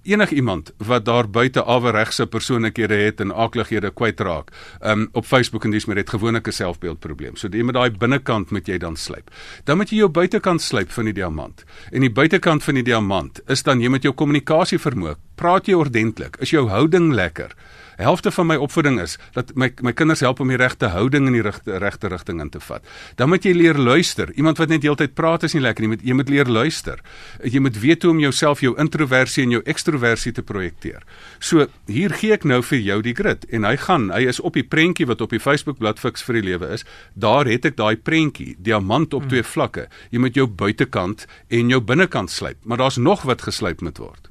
enig 0.03 0.31
iemand 0.31 0.71
wat 0.77 1.05
daar 1.05 1.29
buite 1.29 1.63
aweregse 1.63 2.25
persoonlikhede 2.27 2.95
het 2.95 3.19
en 3.19 3.31
aklighede 3.31 3.91
kwytraak. 3.91 4.51
Um 4.81 5.09
op 5.11 5.25
Facebook 5.25 5.65
en 5.65 5.71
dis 5.71 5.85
het 5.85 6.09
gewoonlik 6.09 6.47
'n 6.47 6.51
selfbeeldprobleem. 6.51 7.35
So 7.35 7.47
jy 7.47 7.63
met 7.63 7.75
daai 7.75 7.91
binnekant 7.91 8.51
moet 8.51 8.67
jy 8.67 8.77
dan 8.77 8.95
slyp. 8.95 9.29
Dan 9.63 9.77
moet 9.77 9.89
jy 9.89 9.97
jou 9.97 10.09
buitekant 10.09 10.61
slyp 10.61 10.91
van 10.91 11.03
die 11.03 11.13
diamant. 11.13 11.63
En 11.91 12.01
die 12.01 12.11
buitekant 12.11 12.63
van 12.63 12.73
die 12.73 12.83
diamant 12.83 13.41
is 13.47 13.63
dan 13.63 13.81
jy 13.81 13.89
met 13.89 14.03
jou 14.03 14.13
kommunikasie 14.13 14.79
vermoë. 14.79 15.15
Praat 15.35 15.65
jy 15.65 15.73
ordentlik? 15.73 16.37
Is 16.39 16.49
jou 16.49 16.69
houding 16.69 17.13
lekker? 17.13 17.55
Helfte 17.99 18.31
van 18.31 18.47
my 18.49 18.57
opvoeding 18.59 18.99
is 19.03 19.17
dat 19.35 19.53
my 19.55 19.69
my 19.85 19.93
kinders 19.93 20.23
help 20.25 20.39
om 20.39 20.49
die 20.51 20.57
regte 20.59 20.89
houding 20.93 21.27
in 21.27 21.37
die 21.37 21.43
regte 21.45 21.77
regte 21.83 22.09
rigting 22.11 22.41
in 22.41 22.49
te 22.49 22.59
vat. 22.63 22.85
Dan 23.15 23.29
moet 23.29 23.45
jy 23.45 23.53
leer 23.53 23.77
luister. 23.77 24.31
Iemand 24.35 24.57
wat 24.57 24.71
net 24.71 24.83
heeltyd 24.83 25.13
praat 25.13 25.43
is 25.47 25.53
nie 25.53 25.63
lekker 25.63 25.85
nie. 25.85 25.89
Jy 25.89 25.95
moet 25.95 26.07
jy 26.07 26.17
moet 26.19 26.33
leer 26.33 26.49
luister. 26.49 27.01
Jy 27.43 27.61
moet 27.63 27.79
weet 27.79 28.03
hoe 28.03 28.11
om 28.11 28.19
jouself, 28.23 28.63
jou 28.63 28.73
introversie 28.79 29.43
en 29.45 29.57
jou 29.57 29.61
ekstroversie 29.65 30.33
te 30.35 30.43
projekteer. 30.43 31.03
So, 31.39 31.67
hier 31.87 32.13
gee 32.15 32.33
ek 32.33 32.47
nou 32.47 32.61
vir 32.65 32.79
jou 32.79 33.01
die 33.05 33.15
grid 33.15 33.45
en 33.53 33.67
hy 33.67 33.75
gaan, 33.79 34.09
hy 34.15 34.25
is 34.29 34.39
op 34.39 34.57
die 34.57 34.65
prentjie 34.65 35.07
wat 35.09 35.21
op 35.21 35.35
die 35.35 35.41
Facebook 35.43 35.79
bladsy 35.79 35.99
Fix 35.99 36.23
vir 36.23 36.39
die 36.39 36.45
lewe 36.51 36.69
is. 36.75 36.85
Daar 37.13 37.49
het 37.49 37.67
ek 37.67 37.75
daai 37.79 37.97
prentjie, 37.97 38.55
diamant 38.57 39.13
op 39.13 39.25
hmm. 39.25 39.33
twee 39.33 39.43
vlakke. 39.43 39.87
Jy 40.13 40.23
moet 40.23 40.39
jou 40.39 40.47
buitekant 40.47 41.25
en 41.49 41.73
jou 41.73 41.81
binnekant 41.83 42.31
slyp, 42.31 42.61
maar 42.63 42.79
daar's 42.79 42.97
nog 42.97 43.25
wat 43.27 43.43
geslyp 43.47 43.83
moet 43.85 43.99
word. 43.99 44.29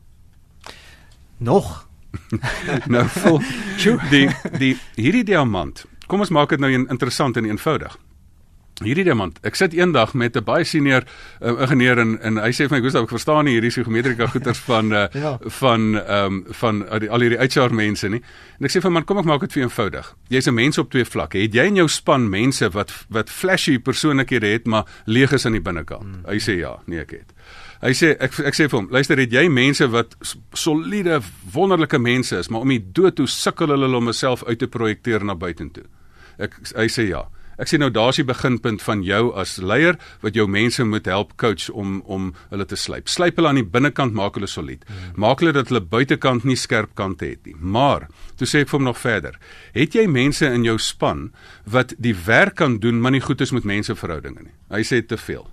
Nog 1.38 1.87
nou 2.94 3.04
vol 3.08 3.40
die 4.10 4.28
die 4.58 4.74
hierdie 4.96 5.24
diamant. 5.24 5.86
Kom 6.08 6.20
ons 6.24 6.32
maak 6.32 6.54
dit 6.54 6.60
nou 6.60 6.72
interessant 6.72 7.36
en 7.36 7.44
eenvoudig. 7.44 7.98
Hierdie 8.78 9.02
diamant. 9.08 9.38
Ek 9.42 9.56
sit 9.58 9.72
eendag 9.74 10.12
met 10.14 10.36
'n 10.36 10.44
baie 10.44 10.64
senior 10.64 11.02
uh, 11.42 11.60
ingenieur 11.60 11.98
en 11.98 12.18
en 12.22 12.36
hy 12.38 12.50
sê 12.54 12.68
vir 12.68 12.78
my, 12.78 12.80
"Gustav, 12.80 13.02
ek 13.02 13.10
verstaan 13.10 13.44
nie 13.44 13.54
hierdie 13.58 13.70
psigometrika 13.70 14.26
goeters 14.26 14.58
van 14.58 14.92
uh, 14.92 15.08
ja. 15.24 15.38
van 15.40 15.98
ehm 15.98 16.26
um, 16.26 16.44
van 16.48 16.82
uh, 16.82 17.10
al 17.10 17.20
hierdie 17.20 17.38
uitsaar 17.38 17.74
mense 17.74 18.08
nie." 18.08 18.22
En 18.60 18.64
ek 18.64 18.70
sê 18.70 18.80
vir 18.80 18.90
hom, 18.90 19.04
"Kom 19.04 19.18
ek 19.18 19.24
maak 19.24 19.40
dit 19.40 19.52
vir 19.52 19.62
eenvoudig. 19.62 20.14
Jy's 20.28 20.46
'n 20.46 20.54
mens 20.54 20.78
op 20.78 20.90
twee 20.90 21.04
vlakke. 21.04 21.38
Het 21.38 21.54
jy 21.54 21.66
in 21.66 21.76
jou 21.76 21.88
span 21.88 22.30
mense 22.30 22.70
wat 22.70 22.92
wat 23.10 23.30
flashy 23.30 23.78
persoonlikhede 23.78 24.46
het, 24.46 24.66
maar 24.66 24.84
leeg 25.06 25.32
is 25.32 25.46
aan 25.46 25.58
die 25.58 25.60
binnekant?" 25.60 26.02
Hmm. 26.02 26.24
Hy 26.26 26.38
sê, 26.38 26.58
"Ja, 26.58 26.78
nee, 26.86 27.00
ek 27.00 27.10
het." 27.10 27.32
Hy 27.78 27.92
sê 27.94 28.14
ek 28.18 28.40
ek 28.42 28.56
sê 28.58 28.66
vir 28.66 28.78
hom, 28.80 28.88
luister, 28.90 29.20
het 29.22 29.34
jy 29.34 29.46
mense 29.52 29.86
wat 29.92 30.16
soliede, 30.56 31.20
wonderlike 31.54 31.98
mense 32.02 32.38
is, 32.38 32.50
maar 32.50 32.66
om 32.66 32.74
die 32.74 32.82
dood 32.82 33.18
toe 33.20 33.28
sukkel 33.30 33.70
hulle 33.70 33.90
om 33.94 34.10
homself 34.10 34.42
uit 34.48 34.58
te 34.58 34.66
projekteer 34.66 35.24
na 35.24 35.38
buitentoe. 35.38 35.86
Ek 36.42 36.58
hy 36.74 36.88
sê 36.90 37.10
ja. 37.12 37.28
Ek 37.58 37.66
sê 37.66 37.78
nou 37.82 37.88
daar's 37.90 38.20
die 38.20 38.26
beginpunt 38.26 38.82
van 38.86 39.00
jou 39.02 39.32
as 39.38 39.56
leier 39.58 39.96
wat 40.22 40.36
jou 40.38 40.44
mense 40.46 40.84
moet 40.86 41.08
help 41.10 41.32
coach 41.42 41.66
om 41.74 41.96
om 42.06 42.28
hulle 42.52 42.66
te 42.70 42.78
slyp. 42.78 43.10
Slyp 43.10 43.40
hulle 43.40 43.50
aan 43.50 43.58
die 43.58 43.66
binnekant 43.66 44.14
maak 44.14 44.38
hulle 44.38 44.46
solied. 44.50 44.84
Maak 45.18 45.42
hulle 45.42 45.56
dat 45.56 45.72
hulle 45.72 45.82
buitekant 45.82 46.46
nie 46.46 46.54
skerp 46.58 46.94
kante 46.98 47.26
het 47.26 47.42
nie. 47.46 47.56
Maar 47.58 48.06
toe 48.38 48.46
sê 48.46 48.62
ek 48.62 48.70
vir 48.70 48.78
hom 48.78 48.86
nog 48.86 49.00
verder. 49.02 49.40
Het 49.74 49.98
jy 49.98 50.06
mense 50.06 50.46
in 50.46 50.66
jou 50.68 50.76
span 50.78 51.32
wat 51.66 51.96
die 51.98 52.14
werk 52.14 52.60
kan 52.62 52.78
doen 52.78 53.02
maar 53.02 53.16
nie 53.16 53.24
goed 53.26 53.42
is 53.42 53.54
met 53.54 53.66
menseverhoudinge 53.66 54.46
nie? 54.46 54.54
Hy 54.70 54.84
sê 54.86 55.02
te 55.02 55.18
veel. 55.18 55.46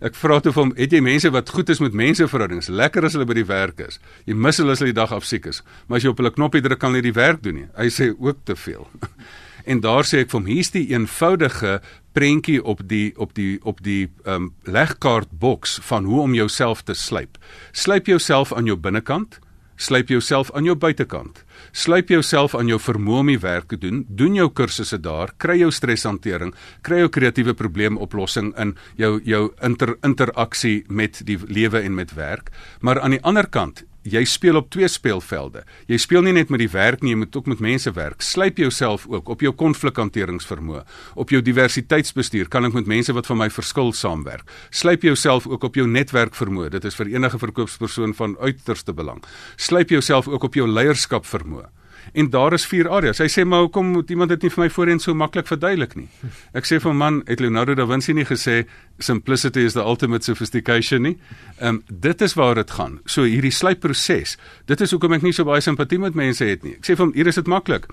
Ek 0.00 0.16
vra 0.16 0.38
toe 0.40 0.52
hom, 0.56 0.70
het 0.78 0.94
jy 0.96 1.02
mense 1.04 1.28
wat 1.28 1.50
goed 1.52 1.68
is 1.68 1.80
met 1.84 1.96
menseverhoudings? 1.96 2.70
Lekker 2.72 3.04
as 3.04 3.16
hulle 3.16 3.26
by 3.28 3.36
die 3.36 3.48
werk 3.48 3.82
is. 3.84 3.98
Jy 4.24 4.32
mis 4.32 4.56
hulle 4.56 4.72
as 4.72 4.80
hulle 4.80 4.94
die 4.94 4.96
dag 4.96 5.12
af 5.12 5.26
siek 5.28 5.50
is. 5.50 5.60
Maar 5.86 6.00
as 6.00 6.06
jy 6.06 6.12
op 6.14 6.22
hulle 6.22 6.32
knoppie 6.32 6.62
druk 6.64 6.80
kan 6.80 6.94
hulle 6.94 7.04
die 7.04 7.16
werk 7.16 7.42
doen 7.44 7.58
nie. 7.60 7.66
Hy 7.76 7.90
sê 7.92 8.08
ook 8.14 8.40
te 8.48 8.56
veel. 8.56 8.88
en 9.70 9.82
daar 9.84 10.08
sê 10.08 10.22
ek 10.24 10.32
vir 10.32 10.38
hom, 10.40 10.48
hier's 10.48 10.72
die 10.72 10.86
eenvoudige 10.94 11.74
prentjie 12.16 12.62
op 12.64 12.80
die 12.88 13.12
op 13.20 13.36
die 13.36 13.60
op 13.60 13.84
die 13.84 14.08
ehm 14.24 14.48
um, 14.48 14.48
legkaart 14.64 15.36
boks 15.42 15.76
van 15.84 16.08
hoe 16.08 16.24
om 16.24 16.34
jouself 16.34 16.80
te 16.82 16.96
slyp. 16.96 17.36
Slyp 17.76 18.08
jouself 18.08 18.56
aan 18.56 18.72
jou 18.72 18.78
binnekant, 18.80 19.36
slyp 19.80 20.12
jouself 20.12 20.50
aan 20.54 20.68
jou 20.68 20.76
buitekant. 20.76 21.42
Slyp 21.72 22.10
jouself 22.12 22.54
aan 22.54 22.68
jou 22.68 22.78
vermoë 22.80 23.22
om 23.24 23.30
die 23.32 23.40
werk 23.40 23.70
te 23.72 23.78
doen, 23.80 24.02
doen 24.08 24.36
jou 24.36 24.48
kursusse 24.52 24.98
daar, 25.00 25.32
kry 25.40 25.56
jou 25.62 25.70
streshantering, 25.72 26.52
kry 26.86 27.02
jou 27.04 27.10
kreatiewe 27.12 27.54
probleemoplossing 27.56 28.52
in 28.60 28.74
jou 29.00 29.16
jou 29.24 29.46
inter, 29.64 29.96
interaksie 30.06 30.82
met 30.88 31.22
die 31.26 31.38
lewe 31.48 31.80
en 31.80 31.96
met 31.96 32.14
werk. 32.18 32.52
Maar 32.80 33.00
aan 33.00 33.16
die 33.16 33.22
ander 33.24 33.48
kant, 33.48 33.84
jy 34.02 34.22
speel 34.24 34.56
op 34.56 34.70
twee 34.72 34.88
speelvelde. 34.88 35.64
Jy 35.90 35.98
speel 36.00 36.24
nie 36.24 36.34
net 36.36 36.50
met 36.52 36.62
die 36.62 36.70
werk 36.72 37.02
nie, 37.02 37.12
jy 37.12 37.20
moet 37.22 37.36
ook 37.36 37.50
met 37.50 37.60
mense 37.60 37.92
werk. 37.96 38.22
Slyp 38.24 38.60
jouself 38.62 39.06
ook 39.10 39.28
op 39.28 39.40
jou 39.44 39.52
konflikhanteringsvermoë, 39.52 40.84
op 41.20 41.34
jou 41.34 41.42
diversiteitsbestuur. 41.44 42.48
Kan 42.48 42.68
ek 42.68 42.76
met 42.76 42.88
mense 42.90 43.12
wat 43.16 43.28
van 43.28 43.40
my 43.42 43.50
verskil 43.52 43.92
saamwerk? 43.96 44.48
Slyp 44.70 45.04
jouself 45.06 45.46
ook 45.50 45.64
op 45.68 45.76
jou 45.76 45.88
netwerkvermoë. 45.88 46.70
Dit 46.76 46.88
is 46.88 46.96
vir 46.96 47.12
enige 47.12 47.38
verkoopspersoon 47.38 48.14
van 48.14 48.38
uiterste 48.40 48.94
belang. 48.96 49.20
Slyp 49.56 49.90
jouself 49.90 50.28
ook 50.28 50.48
op 50.48 50.56
jou 50.56 50.68
leierskap 50.68 51.28
vermoë. 51.28 51.68
En 52.12 52.30
daar 52.30 52.52
is 52.56 52.66
vier 52.66 52.88
areas. 52.90 53.20
Hy 53.22 53.28
sê 53.30 53.44
maar 53.46 53.66
hoekom 53.66 53.92
moet 53.94 54.10
iemand 54.10 54.32
dit 54.34 54.42
nie 54.46 54.50
vir 54.54 54.64
my 54.64 54.68
voorheen 54.70 55.02
so 55.02 55.14
maklik 55.14 55.48
verduidelik 55.50 55.96
nie? 55.98 56.08
Ek 56.58 56.68
sê 56.68 56.80
vir 56.82 56.94
man, 56.96 57.22
het 57.28 57.40
Leonardo 57.40 57.74
da 57.78 57.86
Vinci 57.90 58.14
nie 58.16 58.26
gesê 58.28 58.64
simplicity 59.00 59.64
is 59.66 59.76
the 59.78 59.84
ultimate 59.84 60.26
sophistication 60.26 61.06
nie? 61.06 61.16
Ehm 61.58 61.80
um, 61.80 61.82
dit 61.88 62.22
is 62.22 62.36
waar 62.38 62.54
dit 62.58 62.70
gaan. 62.70 63.00
So 63.06 63.24
hierdie 63.28 63.54
slypproses. 63.54 64.36
Dit 64.66 64.80
is 64.80 64.94
hoekom 64.94 65.16
ek 65.18 65.26
nie 65.26 65.34
so 65.36 65.44
baie 65.48 65.62
simpatie 65.64 65.98
met 65.98 66.18
mense 66.18 66.44
het 66.44 66.64
nie. 66.66 66.76
Ek 66.78 66.88
sê 66.88 66.96
vir 66.96 67.06
hom, 67.06 67.14
hier 67.16 67.30
is 67.30 67.40
dit 67.40 67.50
maklik. 67.50 67.88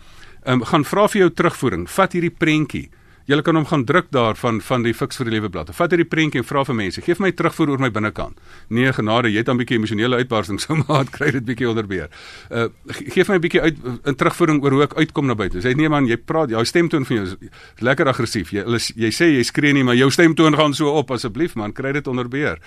Ehm 0.45 0.61
um, 0.61 0.65
gaan 0.67 0.87
vra 0.87 1.07
vir 1.11 1.25
jou 1.25 1.33
terugvoering. 1.41 1.87
Vat 1.91 2.17
hierdie 2.17 2.33
prentjie. 2.33 2.87
Julle 3.27 3.43
kan 3.43 3.57
hom 3.59 3.65
gaan 3.67 3.83
druk 3.83 4.05
daar 4.15 4.37
van 4.39 4.83
die 4.85 4.93
Fix 4.95 5.17
vir 5.19 5.27
die 5.27 5.33
Lewe 5.33 5.49
blad. 5.51 5.67
Vat 5.75 5.91
hierdie 5.91 6.07
prentjie 6.07 6.39
en 6.39 6.45
vra 6.47 6.61
vir 6.63 6.75
mense, 6.75 7.01
"Geef 7.01 7.19
my 7.19 7.31
terugvoer 7.31 7.69
oor 7.69 7.79
my 7.79 7.89
binnekant." 7.91 8.39
Nee, 8.69 8.93
genade, 8.93 9.27
jy 9.27 9.37
het 9.37 9.49
'n 9.49 9.57
bietjie 9.57 9.75
emosionele 9.75 10.15
uitbarsting, 10.15 10.59
sou 10.59 10.77
maar 10.87 11.03
kry 11.05 11.31
dit 11.31 11.43
bietjie 11.43 11.67
onder 11.67 11.85
beheer. 11.85 12.09
Uh 12.49 12.69
geef 12.87 13.27
my 13.27 13.35
'n 13.35 13.41
bietjie 13.41 13.61
uit 13.61 13.75
'n 14.05 14.15
terugvoering 14.15 14.63
oor 14.63 14.71
hoe 14.71 14.83
ek 14.83 14.93
uitkom 14.93 15.25
na 15.25 15.35
buite. 15.35 15.59
Sê 15.59 15.75
nee 15.75 15.89
man, 15.89 16.07
jy 16.07 16.15
praat, 16.17 16.49
jou 16.49 16.63
stemtoon 16.65 17.05
van 17.05 17.15
jou 17.15 17.25
is 17.25 17.35
lekker 17.79 18.07
aggressief. 18.07 18.51
Jy 18.51 18.63
is, 18.75 18.93
jy 18.95 19.11
sê 19.11 19.35
jy 19.35 19.43
skree 19.43 19.73
nie, 19.73 19.83
maar 19.83 19.95
jou 19.95 20.09
stemtoon 20.09 20.55
gaan 20.55 20.73
so 20.73 20.87
op 20.87 21.11
asseblief 21.11 21.55
man, 21.55 21.73
kry 21.73 21.91
dit 21.91 22.07
onder 22.07 22.29
beheer. 22.29 22.59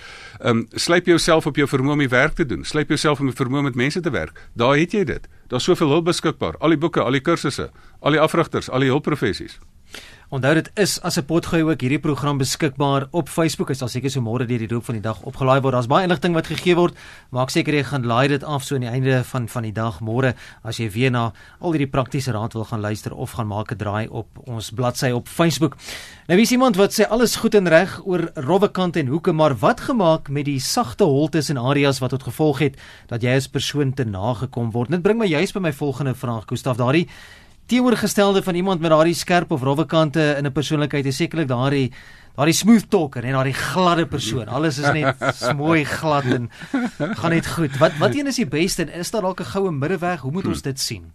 Um 0.45 0.67
slyp 0.75 1.05
jouself 1.05 1.47
op 1.47 1.55
jou 1.55 1.67
vermoë 1.67 1.91
om 1.91 1.99
die 1.99 2.07
werk 2.07 2.35
te 2.35 2.45
doen. 2.45 2.63
Slyp 2.63 2.87
jouself 2.87 3.19
om 3.19 3.25
die 3.25 3.35
vermoë 3.35 3.63
met 3.63 3.75
mense 3.75 3.99
te 3.99 4.11
werk. 4.11 4.37
Daar 4.53 4.77
het 4.77 4.91
jy 4.91 5.03
dit. 5.03 5.27
Daar's 5.47 5.63
soveel 5.63 5.89
hulp 5.89 6.05
beskikbaar. 6.05 6.55
Al 6.59 6.69
die 6.69 6.77
boeke, 6.77 7.01
al 7.01 7.11
die 7.11 7.21
kursusse, 7.21 7.71
al 7.99 8.11
die 8.11 8.19
afrigters, 8.19 8.69
al 8.69 8.79
die 8.79 8.89
hulpprofessies. 8.89 9.59
Onthou 10.31 10.53
dit 10.55 10.69
is 10.79 10.93
as 11.03 11.17
'n 11.19 11.25
potgooi 11.27 11.63
ook 11.63 11.81
hierdie 11.81 11.99
program 11.99 12.37
beskikbaar 12.37 13.07
op 13.11 13.29
Facebook. 13.29 13.69
Is 13.69 13.79
daar 13.79 13.89
seker 13.89 14.09
so 14.09 14.21
môre 14.21 14.45
deur 14.47 14.59
die 14.59 14.69
loop 14.71 14.85
van 14.85 14.95
die 14.95 15.01
dag 15.01 15.21
opgelaai 15.21 15.61
word. 15.61 15.73
Daar's 15.73 15.87
baie 15.87 16.03
inligting 16.03 16.33
wat 16.33 16.47
gegee 16.47 16.75
word. 16.75 16.93
Maak 17.31 17.49
seker 17.49 17.73
jy 17.73 17.83
gaan 17.83 18.05
laai 18.05 18.27
dit 18.27 18.43
af 18.43 18.63
so 18.63 18.75
aan 18.75 18.81
die 18.81 18.89
einde 18.89 19.23
van 19.23 19.47
van 19.47 19.63
die 19.63 19.73
dag 19.73 19.99
môre 19.99 20.33
as 20.63 20.77
jy 20.77 20.89
weer 20.89 21.11
na 21.11 21.33
al 21.59 21.71
hierdie 21.71 21.91
praktiese 21.91 22.31
raad 22.31 22.53
wil 22.53 22.63
gaan 22.63 22.79
luister 22.79 23.13
of 23.13 23.31
gaan 23.31 23.47
maak 23.47 23.71
'n 23.71 23.77
draai 23.77 24.07
op 24.07 24.27
ons 24.47 24.71
bladsy 24.71 25.11
op 25.11 25.27
Facebook. 25.27 25.75
Nou 26.27 26.37
wie 26.37 26.45
is 26.45 26.51
iemand 26.51 26.75
wat 26.77 26.93
sê 26.93 27.09
alles 27.09 27.35
goed 27.35 27.55
en 27.55 27.67
reg 27.67 27.99
oor 28.05 28.31
rowwe 28.35 28.71
kante 28.71 28.99
en 28.99 29.07
hoeke, 29.07 29.33
maar 29.33 29.57
wat 29.59 29.81
gemaak 29.81 30.29
met 30.29 30.45
die 30.45 30.59
sagte 30.59 31.03
holtes 31.03 31.49
en 31.49 31.57
areas 31.57 31.99
wat 31.99 32.09
tot 32.09 32.23
gevolg 32.23 32.59
het 32.59 32.77
dat 33.07 33.21
jy 33.21 33.35
as 33.35 33.47
persoon 33.47 33.93
te 33.93 34.05
nagekom 34.05 34.71
word? 34.71 34.89
Dit 34.89 35.01
bring 35.01 35.19
my 35.19 35.27
juist 35.27 35.53
by 35.53 35.59
my 35.59 35.73
volgende 35.73 36.15
vraag, 36.15 36.45
Gustaf. 36.47 36.77
Daardie 36.77 37.07
teenoorgestelde 37.71 38.43
van 38.43 38.55
iemand 38.55 38.81
met 38.83 38.91
daardie 38.91 39.15
skerp 39.15 39.51
of 39.51 39.61
rowwe 39.63 39.85
kante 39.85 40.35
in 40.37 40.45
'n 40.45 40.51
persoonlikheid 40.51 41.05
is 41.05 41.15
sekerlik 41.15 41.47
daardie 41.47 41.91
daardie 42.35 42.55
smooth 42.55 42.89
talker 42.89 43.23
en 43.23 43.31
daardie 43.31 43.53
gladde 43.53 44.05
persoon. 44.05 44.47
Alles 44.47 44.77
is 44.77 44.91
net 44.91 45.15
mooi 45.63 45.85
glad 45.85 46.23
en 46.23 46.49
gaan 46.97 47.31
net 47.31 47.47
goed. 47.47 47.77
Wat 47.77 47.97
wat 47.97 48.15
een 48.17 48.27
is 48.27 48.35
die 48.35 48.47
beste 48.47 48.83
en 48.83 48.99
is 48.99 49.11
daar 49.11 49.21
dalk 49.21 49.39
'n 49.39 49.51
goue 49.53 49.71
middeweg? 49.71 50.19
Hoe 50.21 50.31
moet 50.31 50.47
ons 50.47 50.61
dit 50.61 50.79
sien? 50.79 51.11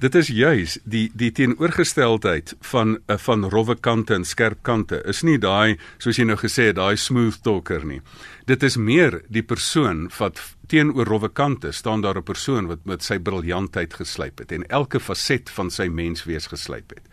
Dit 0.00 0.14
is 0.16 0.30
juis 0.32 0.78
die 0.88 1.10
die 1.12 1.28
teenoorgesteldheid 1.36 2.54
van 2.70 2.94
eh, 3.04 3.18
van 3.20 3.42
rowwe 3.52 3.74
kante 3.76 4.14
en 4.16 4.24
skerp 4.24 4.62
kante. 4.64 5.02
Is 5.04 5.20
nie 5.28 5.36
daai 5.36 5.76
soos 6.00 6.16
jy 6.16 6.24
nou 6.24 6.38
gesê 6.40 6.70
het, 6.70 6.78
daai 6.78 6.96
smooth 6.96 7.42
talker 7.44 7.84
nie. 7.84 8.00
Dit 8.48 8.64
is 8.64 8.78
meer 8.80 9.18
die 9.28 9.44
persoon 9.44 10.06
wat 10.16 10.40
teenoor 10.72 11.04
rowwe 11.04 11.28
kante 11.28 11.74
staan 11.76 12.00
daar 12.00 12.16
'n 12.16 12.24
persoon 12.24 12.66
wat 12.72 12.86
met 12.86 13.02
sy 13.02 13.18
briljantheid 13.18 13.92
geslyp 13.94 14.38
het 14.38 14.52
en 14.52 14.64
elke 14.70 15.00
faset 15.00 15.50
van 15.50 15.70
sy 15.70 15.88
menswees 15.88 16.46
geslyp 16.46 16.96
het. 16.96 17.04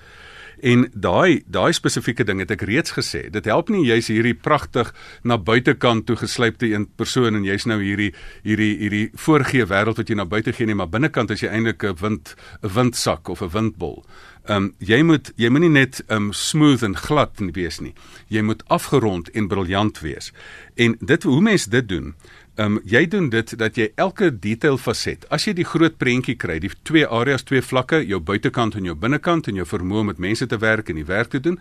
En 0.61 0.87
daai 0.93 1.43
daai 1.45 1.73
spesifieke 1.73 2.25
ding 2.25 2.39
het 2.41 2.51
ek 2.51 2.65
reeds 2.65 2.95
gesê. 2.97 3.27
Dit 3.29 3.45
help 3.45 3.69
nie 3.69 3.85
jy's 3.85 4.09
hierdie 4.09 4.33
pragtig 4.33 4.93
na 5.23 5.37
buitekant 5.37 6.07
toe 6.07 6.17
geslypte 6.17 6.69
een 6.71 6.87
persoon 6.97 7.37
en 7.37 7.45
jy's 7.45 7.67
nou 7.69 7.77
hierdie 7.81 8.13
hierdie 8.43 8.73
hierdie 8.79 9.05
voorgee 9.13 9.67
wêreld 9.69 10.01
wat 10.01 10.09
jy 10.09 10.17
na 10.17 10.25
buite 10.25 10.53
gee 10.53 10.65
nie, 10.65 10.77
maar 10.77 10.89
binnekant 10.89 11.31
is 11.31 11.43
jy 11.43 11.51
eintlik 11.51 11.83
'n 11.83 11.95
wind 12.01 12.35
'n 12.63 12.73
windsak 12.73 13.29
of 13.29 13.41
'n 13.41 13.53
windbol. 13.53 14.05
Ehm 14.47 14.63
um, 14.63 14.73
jy 14.79 15.01
moet 15.03 15.31
jy 15.35 15.49
moenie 15.49 15.69
net 15.69 16.03
ehm 16.07 16.29
um, 16.29 16.33
smooth 16.33 16.83
en 16.83 16.95
glad 16.95 17.39
wees 17.53 17.79
nie. 17.79 17.93
Jy 18.27 18.41
moet 18.41 18.63
afgerond 18.67 19.29
en 19.29 19.47
briljant 19.47 19.99
wees. 19.99 20.31
En 20.75 20.95
dit 20.99 21.23
hoe 21.23 21.41
mense 21.41 21.69
dit 21.69 21.87
doen, 21.89 22.15
Ehm 22.57 22.77
um, 22.77 22.79
jy 22.89 23.03
doen 23.05 23.29
dit 23.29 23.51
dat 23.57 23.75
jy 23.77 23.91
elke 23.95 24.31
detail 24.33 24.79
faset. 24.81 25.25
As 25.29 25.43
jy 25.45 25.53
die 25.53 25.65
groot 25.65 25.97
prentjie 26.01 26.33
kry, 26.41 26.55
die 26.57 26.71
twee 26.89 27.05
areas, 27.05 27.43
twee 27.45 27.61
vlakke, 27.61 27.99
jou 28.01 28.17
buitekant 28.19 28.73
en 28.79 28.87
jou 28.87 28.95
binnekant 28.97 29.45
en 29.47 29.59
jou 29.59 29.65
vermoë 29.65 29.99
om 29.99 30.09
met 30.09 30.17
mense 30.17 30.47
te 30.49 30.57
werk 30.57 30.89
en 30.89 30.97
die 30.97 31.05
werk 31.05 31.29
te 31.29 31.39
doen, 31.39 31.59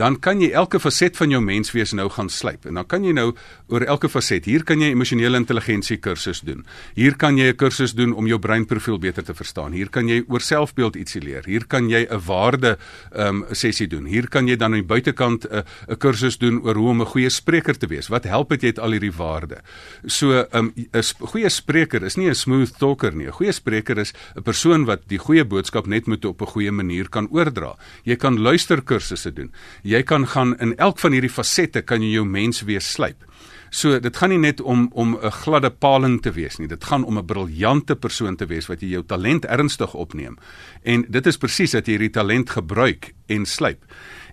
dan 0.00 0.16
kan 0.16 0.40
jy 0.40 0.48
elke 0.56 0.80
faset 0.80 1.16
van 1.20 1.34
jou 1.34 1.40
menswees 1.44 1.92
nou 1.92 2.08
gaan 2.14 2.30
slyp. 2.32 2.64
En 2.64 2.80
dan 2.80 2.86
kan 2.88 3.04
jy 3.04 3.12
nou 3.12 3.34
oor 3.68 3.84
elke 3.84 4.08
faset, 4.08 4.48
hier 4.48 4.64
kan 4.64 4.80
jy 4.80 4.88
emosionele 4.94 5.36
intelligensie 5.36 5.98
kursus 6.00 6.40
doen. 6.40 6.64
Hier 6.96 7.16
kan 7.16 7.36
jy 7.36 7.52
'n 7.52 7.56
kursus 7.56 7.92
doen 7.92 8.14
om 8.14 8.26
jou 8.26 8.38
breinprofiel 8.38 8.98
beter 8.98 9.24
te 9.24 9.34
verstaan. 9.34 9.72
Hier 9.72 9.90
kan 9.90 10.08
jy 10.08 10.24
oor 10.28 10.40
selfbeeld 10.40 10.96
ietsie 10.96 11.20
leer. 11.20 11.44
Hier 11.44 11.66
kan 11.66 11.90
jy 11.90 12.06
'n 12.08 12.20
waarde 12.24 12.78
ehm 13.12 13.42
um, 13.42 13.44
sessie 13.52 13.86
doen. 13.86 14.06
Hier 14.06 14.28
kan 14.28 14.48
jy 14.48 14.56
dan 14.56 14.72
aan 14.72 14.80
die 14.80 14.94
buitekant 14.94 15.44
'n 15.44 15.56
uh, 15.56 15.62
'n 15.88 15.96
kursus 15.96 16.38
doen 16.38 16.62
oor 16.62 16.74
hoe 16.74 16.88
om 16.88 17.00
'n 17.02 17.06
goeie 17.06 17.30
spreker 17.30 17.76
te 17.76 17.86
wees. 17.86 18.08
Wat 18.08 18.24
help 18.24 18.48
dit 18.48 18.62
jy 18.62 18.68
het 18.68 18.78
al 18.78 18.90
hierdie 18.90 19.12
waarde? 19.12 19.60
So 20.06 20.37
'n 20.38 20.56
um, 20.58 20.72
goeie 21.18 21.48
spreker 21.48 22.02
is 22.02 22.16
nie 22.16 22.28
'n 22.28 22.34
smooth 22.34 22.78
talker 22.78 23.14
nie. 23.14 23.26
'n 23.26 23.32
Goeie 23.32 23.52
spreker 23.52 23.98
is 23.98 24.12
'n 24.36 24.42
persoon 24.42 24.84
wat 24.84 25.08
die 25.08 25.18
goeie 25.18 25.44
boodskap 25.44 25.86
net 25.86 26.06
moet 26.06 26.24
op 26.24 26.42
'n 26.42 26.46
goeie 26.46 26.72
manier 26.72 27.08
kan 27.08 27.28
oordra. 27.30 27.76
Jy 28.04 28.16
kan 28.16 28.38
luisterkursusse 28.38 29.32
doen. 29.32 29.52
Jy 29.82 30.02
kan 30.02 30.26
gaan 30.26 30.56
in 30.58 30.76
elk 30.76 30.98
van 30.98 31.12
hierdie 31.12 31.30
fasette 31.30 31.82
kan 31.82 32.02
jy 32.02 32.12
jou 32.12 32.24
mens 32.24 32.62
wees 32.62 32.92
slyp. 32.92 33.24
So 33.70 33.98
dit 34.00 34.16
gaan 34.16 34.32
nie 34.32 34.40
net 34.40 34.60
om 34.60 34.88
om 34.92 35.18
'n 35.20 35.30
gladde 35.30 35.70
paling 35.70 36.22
te 36.22 36.32
wees 36.32 36.58
nie. 36.58 36.68
Dit 36.68 36.84
gaan 36.84 37.04
om 37.04 37.18
'n 37.18 37.24
briljante 37.24 37.96
persoon 37.96 38.36
te 38.36 38.46
wees 38.46 38.66
wat 38.66 38.80
jy 38.80 38.88
jou 38.88 39.04
talent 39.06 39.44
ernstig 39.44 39.94
opneem. 39.94 40.38
En 40.82 41.04
dit 41.08 41.26
is 41.26 41.36
presies 41.36 41.70
dat 41.70 41.86
jy 41.86 41.92
hierdie 41.92 42.10
talent 42.10 42.50
gebruik 42.50 43.12
en 43.26 43.46
slyp. 43.46 43.84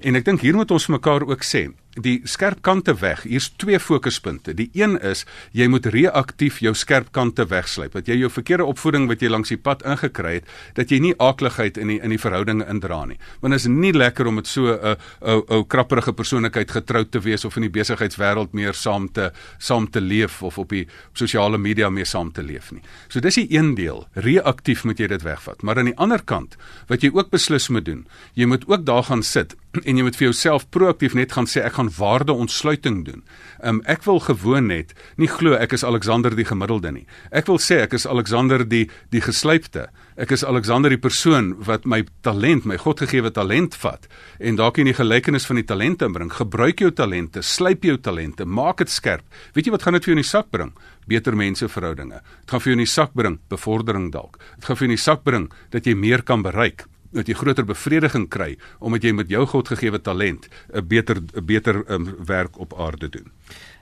En 0.02 0.16
ek 0.16 0.26
dink 0.26 0.42
hier 0.42 0.56
moet 0.56 0.72
ons 0.72 0.88
mekaar 0.88 1.28
ook 1.28 1.44
sê, 1.44 1.72
die 1.96 2.20
skerp 2.28 2.62
kante 2.66 2.96
weg. 3.00 3.24
Hier's 3.24 3.50
twee 3.58 3.80
fokuspunte. 3.80 4.54
Die 4.54 4.70
een 4.74 4.98
is 5.02 5.24
jy 5.56 5.68
moet 5.72 5.86
reaktief 5.94 6.60
jou 6.64 6.74
skerp 6.76 7.12
kante 7.16 7.46
wegslyp. 7.50 7.96
Dat 7.96 8.10
jy 8.12 8.18
jou 8.20 8.30
verkeerde 8.32 8.68
opvoeding 8.68 9.08
wat 9.12 9.24
jy 9.24 9.30
langs 9.32 9.52
die 9.54 9.60
pad 9.60 9.86
ingekry 9.88 10.40
het, 10.40 10.50
dat 10.76 10.92
jy 10.92 11.00
nie 11.04 11.14
aakligheid 11.22 11.80
in 11.82 11.94
die 11.94 12.00
in 12.06 12.12
die 12.12 12.20
verhoudinge 12.22 12.68
indra 12.70 13.04
nie. 13.06 13.18
Want 13.42 13.56
is 13.56 13.68
nie 13.72 13.94
lekker 13.96 14.28
om 14.28 14.36
met 14.36 14.48
so 14.48 14.74
'n 14.74 14.98
ou 15.22 15.44
ou 15.48 15.64
krapperige 15.64 16.14
persoonlikheid 16.14 16.72
getroud 16.72 17.12
te 17.12 17.20
wees 17.20 17.46
of 17.46 17.56
in 17.56 17.62
die 17.62 17.72
besigheidswêreld 17.80 18.54
meer 18.54 18.74
saam 18.74 19.12
te 19.12 19.32
saam 19.58 19.90
te 19.90 20.02
leef 20.02 20.44
of 20.44 20.58
op 20.58 20.70
die 20.70 20.88
op 21.10 21.18
sosiale 21.18 21.58
media 21.58 21.90
mee 21.90 22.06
saam 22.06 22.32
te 22.32 22.44
leef 22.44 22.72
nie. 22.72 22.82
So 23.08 23.20
dis 23.20 23.36
die 23.36 23.48
een 23.50 23.76
deel. 23.76 24.08
Reaktief 24.14 24.84
moet 24.84 25.00
jy 25.00 25.08
dit 25.08 25.22
wegvat. 25.22 25.62
Maar 25.62 25.78
aan 25.78 25.92
die 25.92 25.98
ander 25.98 26.24
kant, 26.24 26.58
wat 26.88 27.02
jy 27.02 27.12
ook 27.14 27.30
beslis 27.30 27.70
moet 27.70 27.86
doen, 27.86 28.06
jy 28.34 28.46
moet 28.46 28.68
ook 28.68 28.86
daar 28.86 29.04
gaan 29.04 29.24
sit 29.24 29.56
en 29.88 29.96
jy 29.96 30.04
moet 30.04 30.20
vir 30.20 30.30
jouself 30.30 30.68
proaktief 30.76 31.16
net 31.16 31.32
gaan 31.32 31.48
sê 31.48 31.64
ek 31.64 31.80
gaan 31.80 31.86
gaan 31.86 31.94
waardeontsluiting 31.98 33.06
doen. 33.06 33.24
Um, 33.64 33.82
ek 33.86 34.04
wil 34.06 34.20
gewoon 34.20 34.68
net 34.68 34.94
nie 35.18 35.28
glo 35.28 35.56
ek 35.56 35.74
is 35.74 35.84
Alexander 35.84 36.34
die 36.36 36.46
gemiddelde 36.46 36.92
nie. 36.92 37.06
Ek 37.32 37.48
wil 37.48 37.60
sê 37.60 37.84
ek 37.84 37.94
is 37.94 38.06
Alexander 38.06 38.66
die 38.68 38.90
die 39.12 39.22
geslypte. 39.22 39.90
Ek 40.18 40.32
is 40.32 40.44
Alexander 40.44 40.90
die 40.90 41.02
persoon 41.02 41.54
wat 41.66 41.86
my 41.86 42.06
talent, 42.24 42.66
my 42.66 42.78
Godgegewe 42.78 43.32
talent 43.32 43.76
vat 43.76 44.08
en 44.40 44.56
dalk 44.56 44.80
in 44.80 44.88
die 44.88 44.96
gelykenis 44.96 45.46
van 45.46 45.60
die 45.60 45.68
talente 45.68 46.06
inbring. 46.06 46.32
Gebruik 46.32 46.82
jou 46.82 46.92
talente, 46.92 47.44
slyp 47.44 47.84
jou 47.84 47.98
talente, 47.98 48.46
maak 48.46 48.80
dit 48.80 48.90
skerp. 48.90 49.26
Weet 49.54 49.68
jy 49.68 49.76
wat 49.76 49.84
gaan 49.84 49.98
dit 49.98 50.06
vir 50.06 50.14
jou 50.14 50.18
in 50.18 50.24
die 50.24 50.32
sak 50.32 50.52
bring? 50.52 50.74
Beter 51.06 51.36
menseverhoudinge. 51.38 52.22
Dit 52.46 52.52
gaan 52.52 52.64
vir 52.64 52.72
jou 52.72 52.80
in 52.80 52.86
die 52.86 52.92
sak 52.92 53.14
bring 53.14 53.40
bevordering 53.50 54.12
dalk. 54.14 54.40
Dit 54.56 54.66
gaan 54.66 54.80
vir 54.80 54.88
jou 54.88 54.92
in 54.92 54.98
die 54.98 55.06
sak 55.06 55.26
bring 55.28 55.50
dat 55.76 55.86
jy 55.86 55.96
meer 56.00 56.24
kan 56.26 56.46
bereik 56.46 56.88
dat 57.16 57.28
jy 57.28 57.34
groter 57.34 57.66
bevrediging 57.66 58.28
kry 58.30 58.56
omdat 58.80 59.04
jy 59.04 59.14
met 59.16 59.30
jou 59.30 59.46
godgegewe 59.46 60.02
talent 60.02 60.48
'n 60.74 60.88
beter 60.88 61.18
'n 61.18 61.46
beter 61.46 61.84
um, 61.88 62.16
werk 62.26 62.60
op 62.60 62.74
aarde 62.80 63.10
doen. 63.10 63.32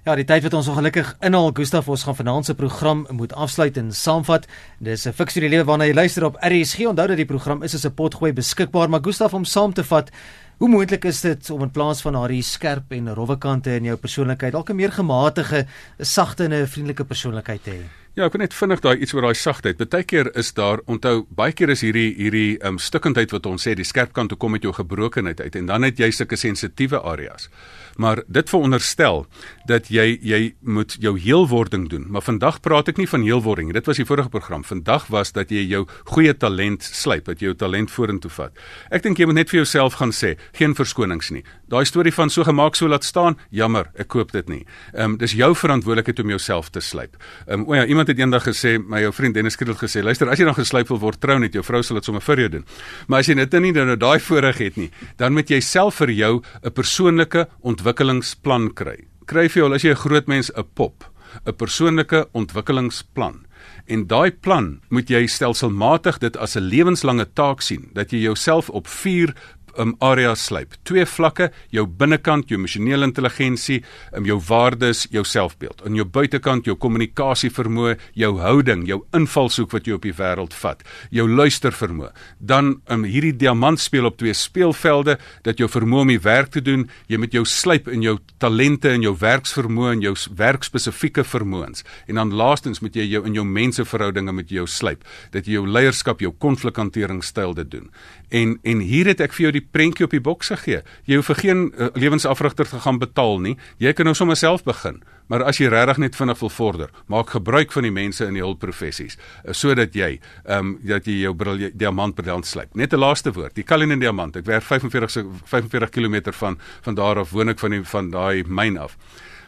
Ja, 0.04 0.16
die 0.16 0.26
tyd 0.28 0.44
wat 0.44 0.54
ons 0.54 0.68
ongelukkig 0.68 1.14
inhaal, 1.24 1.54
Gustaf, 1.56 1.88
ons 1.88 2.04
gaan 2.04 2.16
vanaand 2.16 2.46
se 2.46 2.54
program 2.60 3.06
moet 3.10 3.34
afsluit 3.34 3.78
en 3.78 3.94
saamvat. 3.96 4.48
Dis 4.80 5.08
'n 5.08 5.14
fiksie 5.14 5.50
lewe 5.50 5.64
waarna 5.64 5.86
jy 5.86 5.94
luister 5.94 6.26
op 6.26 6.36
RSG. 6.42 6.88
Onthou 6.88 7.08
dat 7.08 7.18
die 7.18 7.26
program 7.26 7.64
is 7.64 7.74
as 7.74 7.86
'n 7.86 7.94
potgooi 7.94 8.34
beskikbaar, 8.34 8.90
maar 8.90 9.00
Gustaf 9.04 9.34
om 9.34 9.46
saam 9.46 9.74
te 9.74 9.84
vat, 9.84 10.12
hoe 10.58 10.70
moontlik 10.70 11.06
is 11.06 11.22
dit 11.22 11.50
om 11.50 11.62
in 11.62 11.72
plaas 11.72 12.02
van 12.02 12.16
haar 12.16 12.32
skerp 12.42 12.92
en 12.92 13.14
rowwe 13.14 13.38
kante 13.38 13.76
in 13.76 13.84
jou 13.84 13.98
persoonlikheid 13.98 14.52
dalk 14.52 14.70
'n 14.70 14.76
meer 14.76 14.92
gematige, 14.92 15.66
sagte 16.00 16.44
en 16.44 16.54
'n 16.54 16.68
vriendelike 16.68 17.06
persoonlikheid 17.06 17.64
te 17.64 17.72
hê? 17.72 18.03
Ja, 18.14 18.28
ek 18.28 18.36
wil 18.36 18.44
net 18.44 18.54
vinnig 18.54 18.82
daai 18.84 19.00
iets 19.02 19.16
oor 19.18 19.26
daai 19.26 19.38
sagtheid. 19.42 19.80
Partykeer 19.80 20.28
is 20.38 20.52
daar 20.54 20.84
onthou 20.86 21.24
baie 21.34 21.54
keer 21.58 21.72
is 21.74 21.82
hierdie 21.82 22.12
hierdie 22.14 22.60
um, 22.62 22.76
stikkindheid 22.78 23.32
wat 23.34 23.48
ons 23.50 23.64
sê 23.66 23.74
die 23.74 23.88
skerp 23.90 24.12
kant 24.14 24.30
toe 24.30 24.38
kom 24.38 24.54
met 24.54 24.62
jou 24.62 24.70
gebrokenheid 24.78 25.42
uit 25.42 25.56
en 25.58 25.72
dan 25.72 25.88
het 25.88 25.98
jy 25.98 26.12
sulke 26.14 26.38
sensitiewe 26.38 27.02
areas. 27.02 27.50
Maar 27.98 28.22
dit 28.30 28.50
veronderstel 28.50 29.26
dat 29.66 29.90
jy 29.90 30.20
jy 30.22 30.54
moet 30.62 30.94
jou 31.02 31.16
heelwording 31.18 31.88
doen. 31.90 32.06
Maar 32.14 32.26
vandag 32.26 32.60
praat 32.62 32.92
ek 32.94 33.02
nie 33.02 33.10
van 33.10 33.26
heelwording. 33.26 33.74
Dit 33.74 33.90
was 33.90 33.98
die 33.98 34.06
vorige 34.06 34.30
program. 34.30 34.62
Vandag 34.62 35.08
was 35.14 35.34
dat 35.34 35.50
jy 35.50 35.66
jou 35.70 35.88
goeie 36.14 36.38
talent 36.38 36.86
slyp, 36.86 37.26
dat 37.26 37.42
jy 37.42 37.50
jou 37.50 37.58
talent 37.58 37.90
vorentoe 37.94 38.32
vat. 38.38 38.54
Ek 38.94 39.06
dink 39.06 39.18
jy 39.18 39.26
moet 39.30 39.42
net 39.42 39.50
vir 39.50 39.64
jouself 39.64 39.98
gaan 39.98 40.14
sê, 40.14 40.36
geen 40.58 40.78
verskonings 40.78 41.32
nie. 41.34 41.44
Daai 41.70 41.86
storie 41.90 42.14
van 42.14 42.30
so 42.30 42.46
gemaak 42.46 42.78
so 42.78 42.90
laat 42.90 43.06
staan, 43.06 43.38
jammer, 43.50 43.90
ek 43.98 44.14
koop 44.14 44.34
dit 44.38 44.50
nie. 44.50 44.62
Ehm 44.94 45.14
um, 45.14 45.18
dis 45.18 45.34
jou 45.38 45.54
verantwoordelikheid 45.58 46.22
om 46.22 46.34
jouself 46.34 46.70
te 46.70 46.82
slyp. 46.82 47.18
Ehm 47.48 47.66
um, 47.66 47.68
o 47.70 47.78
ja, 47.78 47.86
iemand 47.86 48.03
het 48.08 48.20
eendag 48.20 48.44
gesê, 48.48 48.78
my 48.80 49.04
ou 49.06 49.12
vriend 49.14 49.36
Dennis 49.36 49.56
Kriel 49.56 49.76
gesê, 49.76 50.04
luister, 50.04 50.30
as 50.30 50.40
jy 50.40 50.46
dan 50.46 50.58
geslyp 50.58 50.90
wil 50.90 51.00
word, 51.00 51.20
trou 51.22 51.38
net 51.40 51.54
jou 51.54 51.64
vrou 51.64 51.84
sal 51.84 52.00
dit 52.00 52.06
sommer 52.06 52.22
vir 52.22 52.40
jou 52.40 52.50
doen. 52.58 52.66
Maar 53.08 53.20
as 53.20 53.30
jy 53.30 53.36
dit 53.36 53.60
nie 53.62 53.74
dan 53.74 53.88
nou 53.88 53.98
daai 53.98 54.20
voorreg 54.20 54.58
het 54.58 54.78
nie, 54.78 54.90
dan 55.18 55.34
moet 55.34 55.50
jy 55.50 55.60
self 55.62 56.02
vir 56.02 56.12
jou 56.12 56.42
'n 56.64 56.72
persoonlike 56.72 57.48
ontwikkelingsplan 57.62 58.74
kry. 58.74 59.08
Kry 59.26 59.48
vir 59.48 59.64
jou 59.64 59.74
as 59.74 59.84
jy 59.84 59.92
'n 59.92 60.04
groot 60.04 60.28
mens 60.28 60.52
'n 60.56 60.64
pop, 60.76 61.04
'n 61.46 61.54
persoonlike 61.54 62.28
ontwikkelingsplan. 62.34 63.46
En 63.88 64.08
daai 64.08 64.32
plan 64.32 64.80
moet 64.90 65.10
jy 65.10 65.28
stelselmatig 65.28 66.20
dit 66.20 66.38
as 66.38 66.56
'n 66.56 66.64
lewenslange 66.64 67.28
taak 67.34 67.62
sien 67.62 67.90
dat 67.94 68.12
jy 68.12 68.20
jouself 68.20 68.70
op 68.70 68.88
4 68.88 69.34
um, 69.78 69.96
area 70.04 70.34
slyp. 70.36 70.76
Twee 70.88 71.06
vlakke, 71.06 71.50
jou 71.74 71.86
binnekant, 71.88 72.50
jou 72.50 72.60
emosionele 72.60 73.08
intelligensie, 73.08 73.82
um, 74.14 74.26
jou 74.28 74.40
waardes, 74.48 75.06
jou 75.14 75.24
selfbeeld. 75.28 75.84
In 75.88 75.98
jou 76.00 76.06
buitekant, 76.06 76.66
jou 76.68 76.76
kommunikasie 76.80 77.52
vermoë, 77.54 77.96
jou 78.20 78.34
houding, 78.42 78.86
jou 78.90 79.02
invalshoek 79.16 79.74
wat 79.74 79.88
jy 79.88 79.98
op 79.98 80.08
die 80.08 80.16
wêreld 80.18 80.56
vat, 80.62 80.84
jou 81.14 81.28
luister 81.30 81.76
vermoë. 81.76 82.12
Dan 82.40 82.76
um, 82.92 83.06
hierdie 83.08 83.36
diamant 83.36 83.82
speel 83.82 84.10
op 84.10 84.18
twee 84.22 84.36
speelvelde 84.38 85.18
dat 85.46 85.62
jou 85.62 85.70
vermoë 85.72 86.08
om 86.08 86.14
die 86.14 86.22
werk 86.24 86.54
te 86.54 86.64
doen, 86.64 86.88
jy 87.12 87.20
met 87.22 87.36
jou 87.36 87.46
slyp 87.48 87.90
in 87.92 88.04
jou 88.06 88.18
talente 88.44 88.92
en 88.92 89.04
jou 89.06 89.16
werksvermoë 89.20 89.96
en 89.98 90.06
jou 90.08 90.16
werkspesifieke 90.38 91.26
vermoëns. 91.28 91.86
En 92.08 92.20
dan 92.22 92.34
laastens 92.34 92.82
moet 92.84 92.96
jy 92.98 93.08
jou 93.10 93.24
in 93.28 93.38
jou 93.38 93.46
menseverhoudinge 93.48 94.34
met 94.36 94.52
jou 94.52 94.66
slyp 94.70 95.04
dat 95.34 95.48
jy 95.48 95.58
jou 95.58 95.68
leierskap, 95.68 96.22
jou 96.24 96.34
konflikhanteringstyl 96.44 97.56
dit 97.58 97.72
doen. 97.72 97.90
En 98.34 98.56
en 98.66 98.80
hier 98.82 99.06
het 99.12 99.22
ek 99.22 99.36
vir 99.38 99.46
jou 99.46 99.52
die 99.54 99.66
prentjie 99.76 100.08
op 100.08 100.14
die 100.16 100.22
boks 100.24 100.50
gegee. 100.50 100.82
Jy 101.06 101.20
hoef 101.20 101.30
vir 101.30 101.40
geen 101.44 101.60
uh, 101.70 101.90
lewensafrigter 101.94 102.66
te 102.66 102.80
gaan 102.82 102.98
betaal 103.02 103.38
nie. 103.44 103.58
Jy 103.78 103.94
kan 103.94 104.10
nou 104.10 104.16
sommer 104.18 104.40
self 104.40 104.64
begin. 104.66 105.04
Maar 105.30 105.46
as 105.48 105.60
jy 105.62 105.70
regtig 105.72 106.02
net 106.02 106.18
vinnig 106.18 106.40
wil 106.42 106.52
vorder, 106.52 106.90
maak 107.08 107.36
gebruik 107.36 107.72
van 107.76 107.86
die 107.86 107.94
mense 107.94 108.26
in 108.26 108.34
die 108.34 108.44
hulpprofessies 108.44 109.20
uh, 109.20 109.54
sodat 109.54 109.94
jy 109.94 110.16
ehm 110.18 110.74
um, 110.74 110.74
dat 110.82 111.06
jy 111.06 111.20
jou 111.22 111.36
diamant 111.78 112.16
briljant 112.18 112.50
slyp. 112.50 112.74
Net 112.74 112.94
'n 112.94 113.04
laaste 113.06 113.32
woord. 113.32 113.56
Die 113.56 113.64
Kalinin 113.64 114.02
diamant. 114.02 114.36
Ek 114.36 114.50
werk 114.50 114.66
45 114.66 115.30
45 115.46 115.90
km 115.94 116.34
van 116.34 116.58
van 116.82 116.96
daar 116.96 117.20
af 117.20 117.32
woon 117.32 117.50
ek 117.50 117.60
van 117.60 117.72
die 117.72 117.84
van 117.84 118.10
daai 118.10 118.44
myn 118.48 118.78
af. 118.78 118.98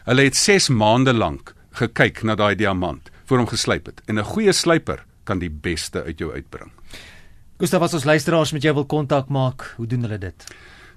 Hulle 0.06 0.22
het 0.22 0.36
6 0.36 0.68
maande 0.68 1.12
lank 1.12 1.54
gekyk 1.72 2.22
na 2.22 2.34
daai 2.34 2.54
diamant 2.54 3.10
voor 3.26 3.38
hom 3.38 3.50
geslyp 3.50 3.86
het. 3.86 4.02
En 4.06 4.18
'n 4.18 4.24
goeie 4.24 4.52
slyper 4.52 5.04
kan 5.24 5.38
die 5.38 5.50
beste 5.50 6.02
uit 6.02 6.18
jou 6.18 6.32
uitbring. 6.32 6.70
Gustav, 7.56 7.86
as 7.86 7.94
ons 7.96 8.04
luisteraars 8.04 8.50
met 8.52 8.60
jou 8.66 8.74
wil 8.76 8.84
kontak 8.84 9.30
maak, 9.32 9.62
hoe 9.78 9.86
doen 9.88 10.02
hulle 10.04 10.18
dit? 10.20 10.44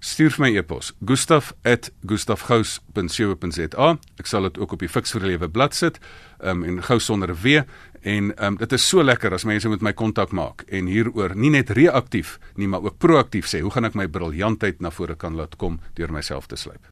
Stuur 0.04 0.34
vir 0.36 0.44
my 0.44 0.50
e-pos: 0.60 0.92
gustaf@gustafgous.co.za. 1.08 3.88
Ek 4.20 4.28
sal 4.28 4.44
dit 4.50 4.60
ook 4.60 4.76
op 4.76 4.82
die 4.84 4.92
Fix 4.92 5.16
vir 5.16 5.22
Lewe 5.22 5.48
blad 5.48 5.72
sit, 5.76 6.00
um, 6.44 6.64
en 6.68 6.84
gou 6.84 7.00
sonder 7.00 7.32
'n 7.32 7.38
w 7.42 7.64
en 8.02 8.46
um, 8.46 8.58
dit 8.58 8.72
is 8.72 8.88
so 8.88 9.04
lekker 9.04 9.34
as 9.34 9.44
mense 9.44 9.70
met 9.70 9.82
my 9.82 9.94
kontak 9.94 10.32
maak 10.32 10.62
en 10.68 10.86
hieroor 10.86 11.36
nie 11.36 11.50
net 11.50 11.70
reaktief 11.70 12.40
nie, 12.56 12.68
maar 12.68 12.82
ook 12.82 12.98
proaktief 12.98 13.48
sê, 13.48 13.60
hoe 13.60 13.72
gaan 13.72 13.86
ek 13.86 13.96
my 13.96 14.08
briljantheid 14.08 14.82
na 14.82 14.90
vore 14.90 15.16
kan 15.16 15.36
laat 15.36 15.56
kom 15.56 15.80
deur 15.94 16.12
myself 16.12 16.48
te 16.48 16.56
slyp? 16.56 16.90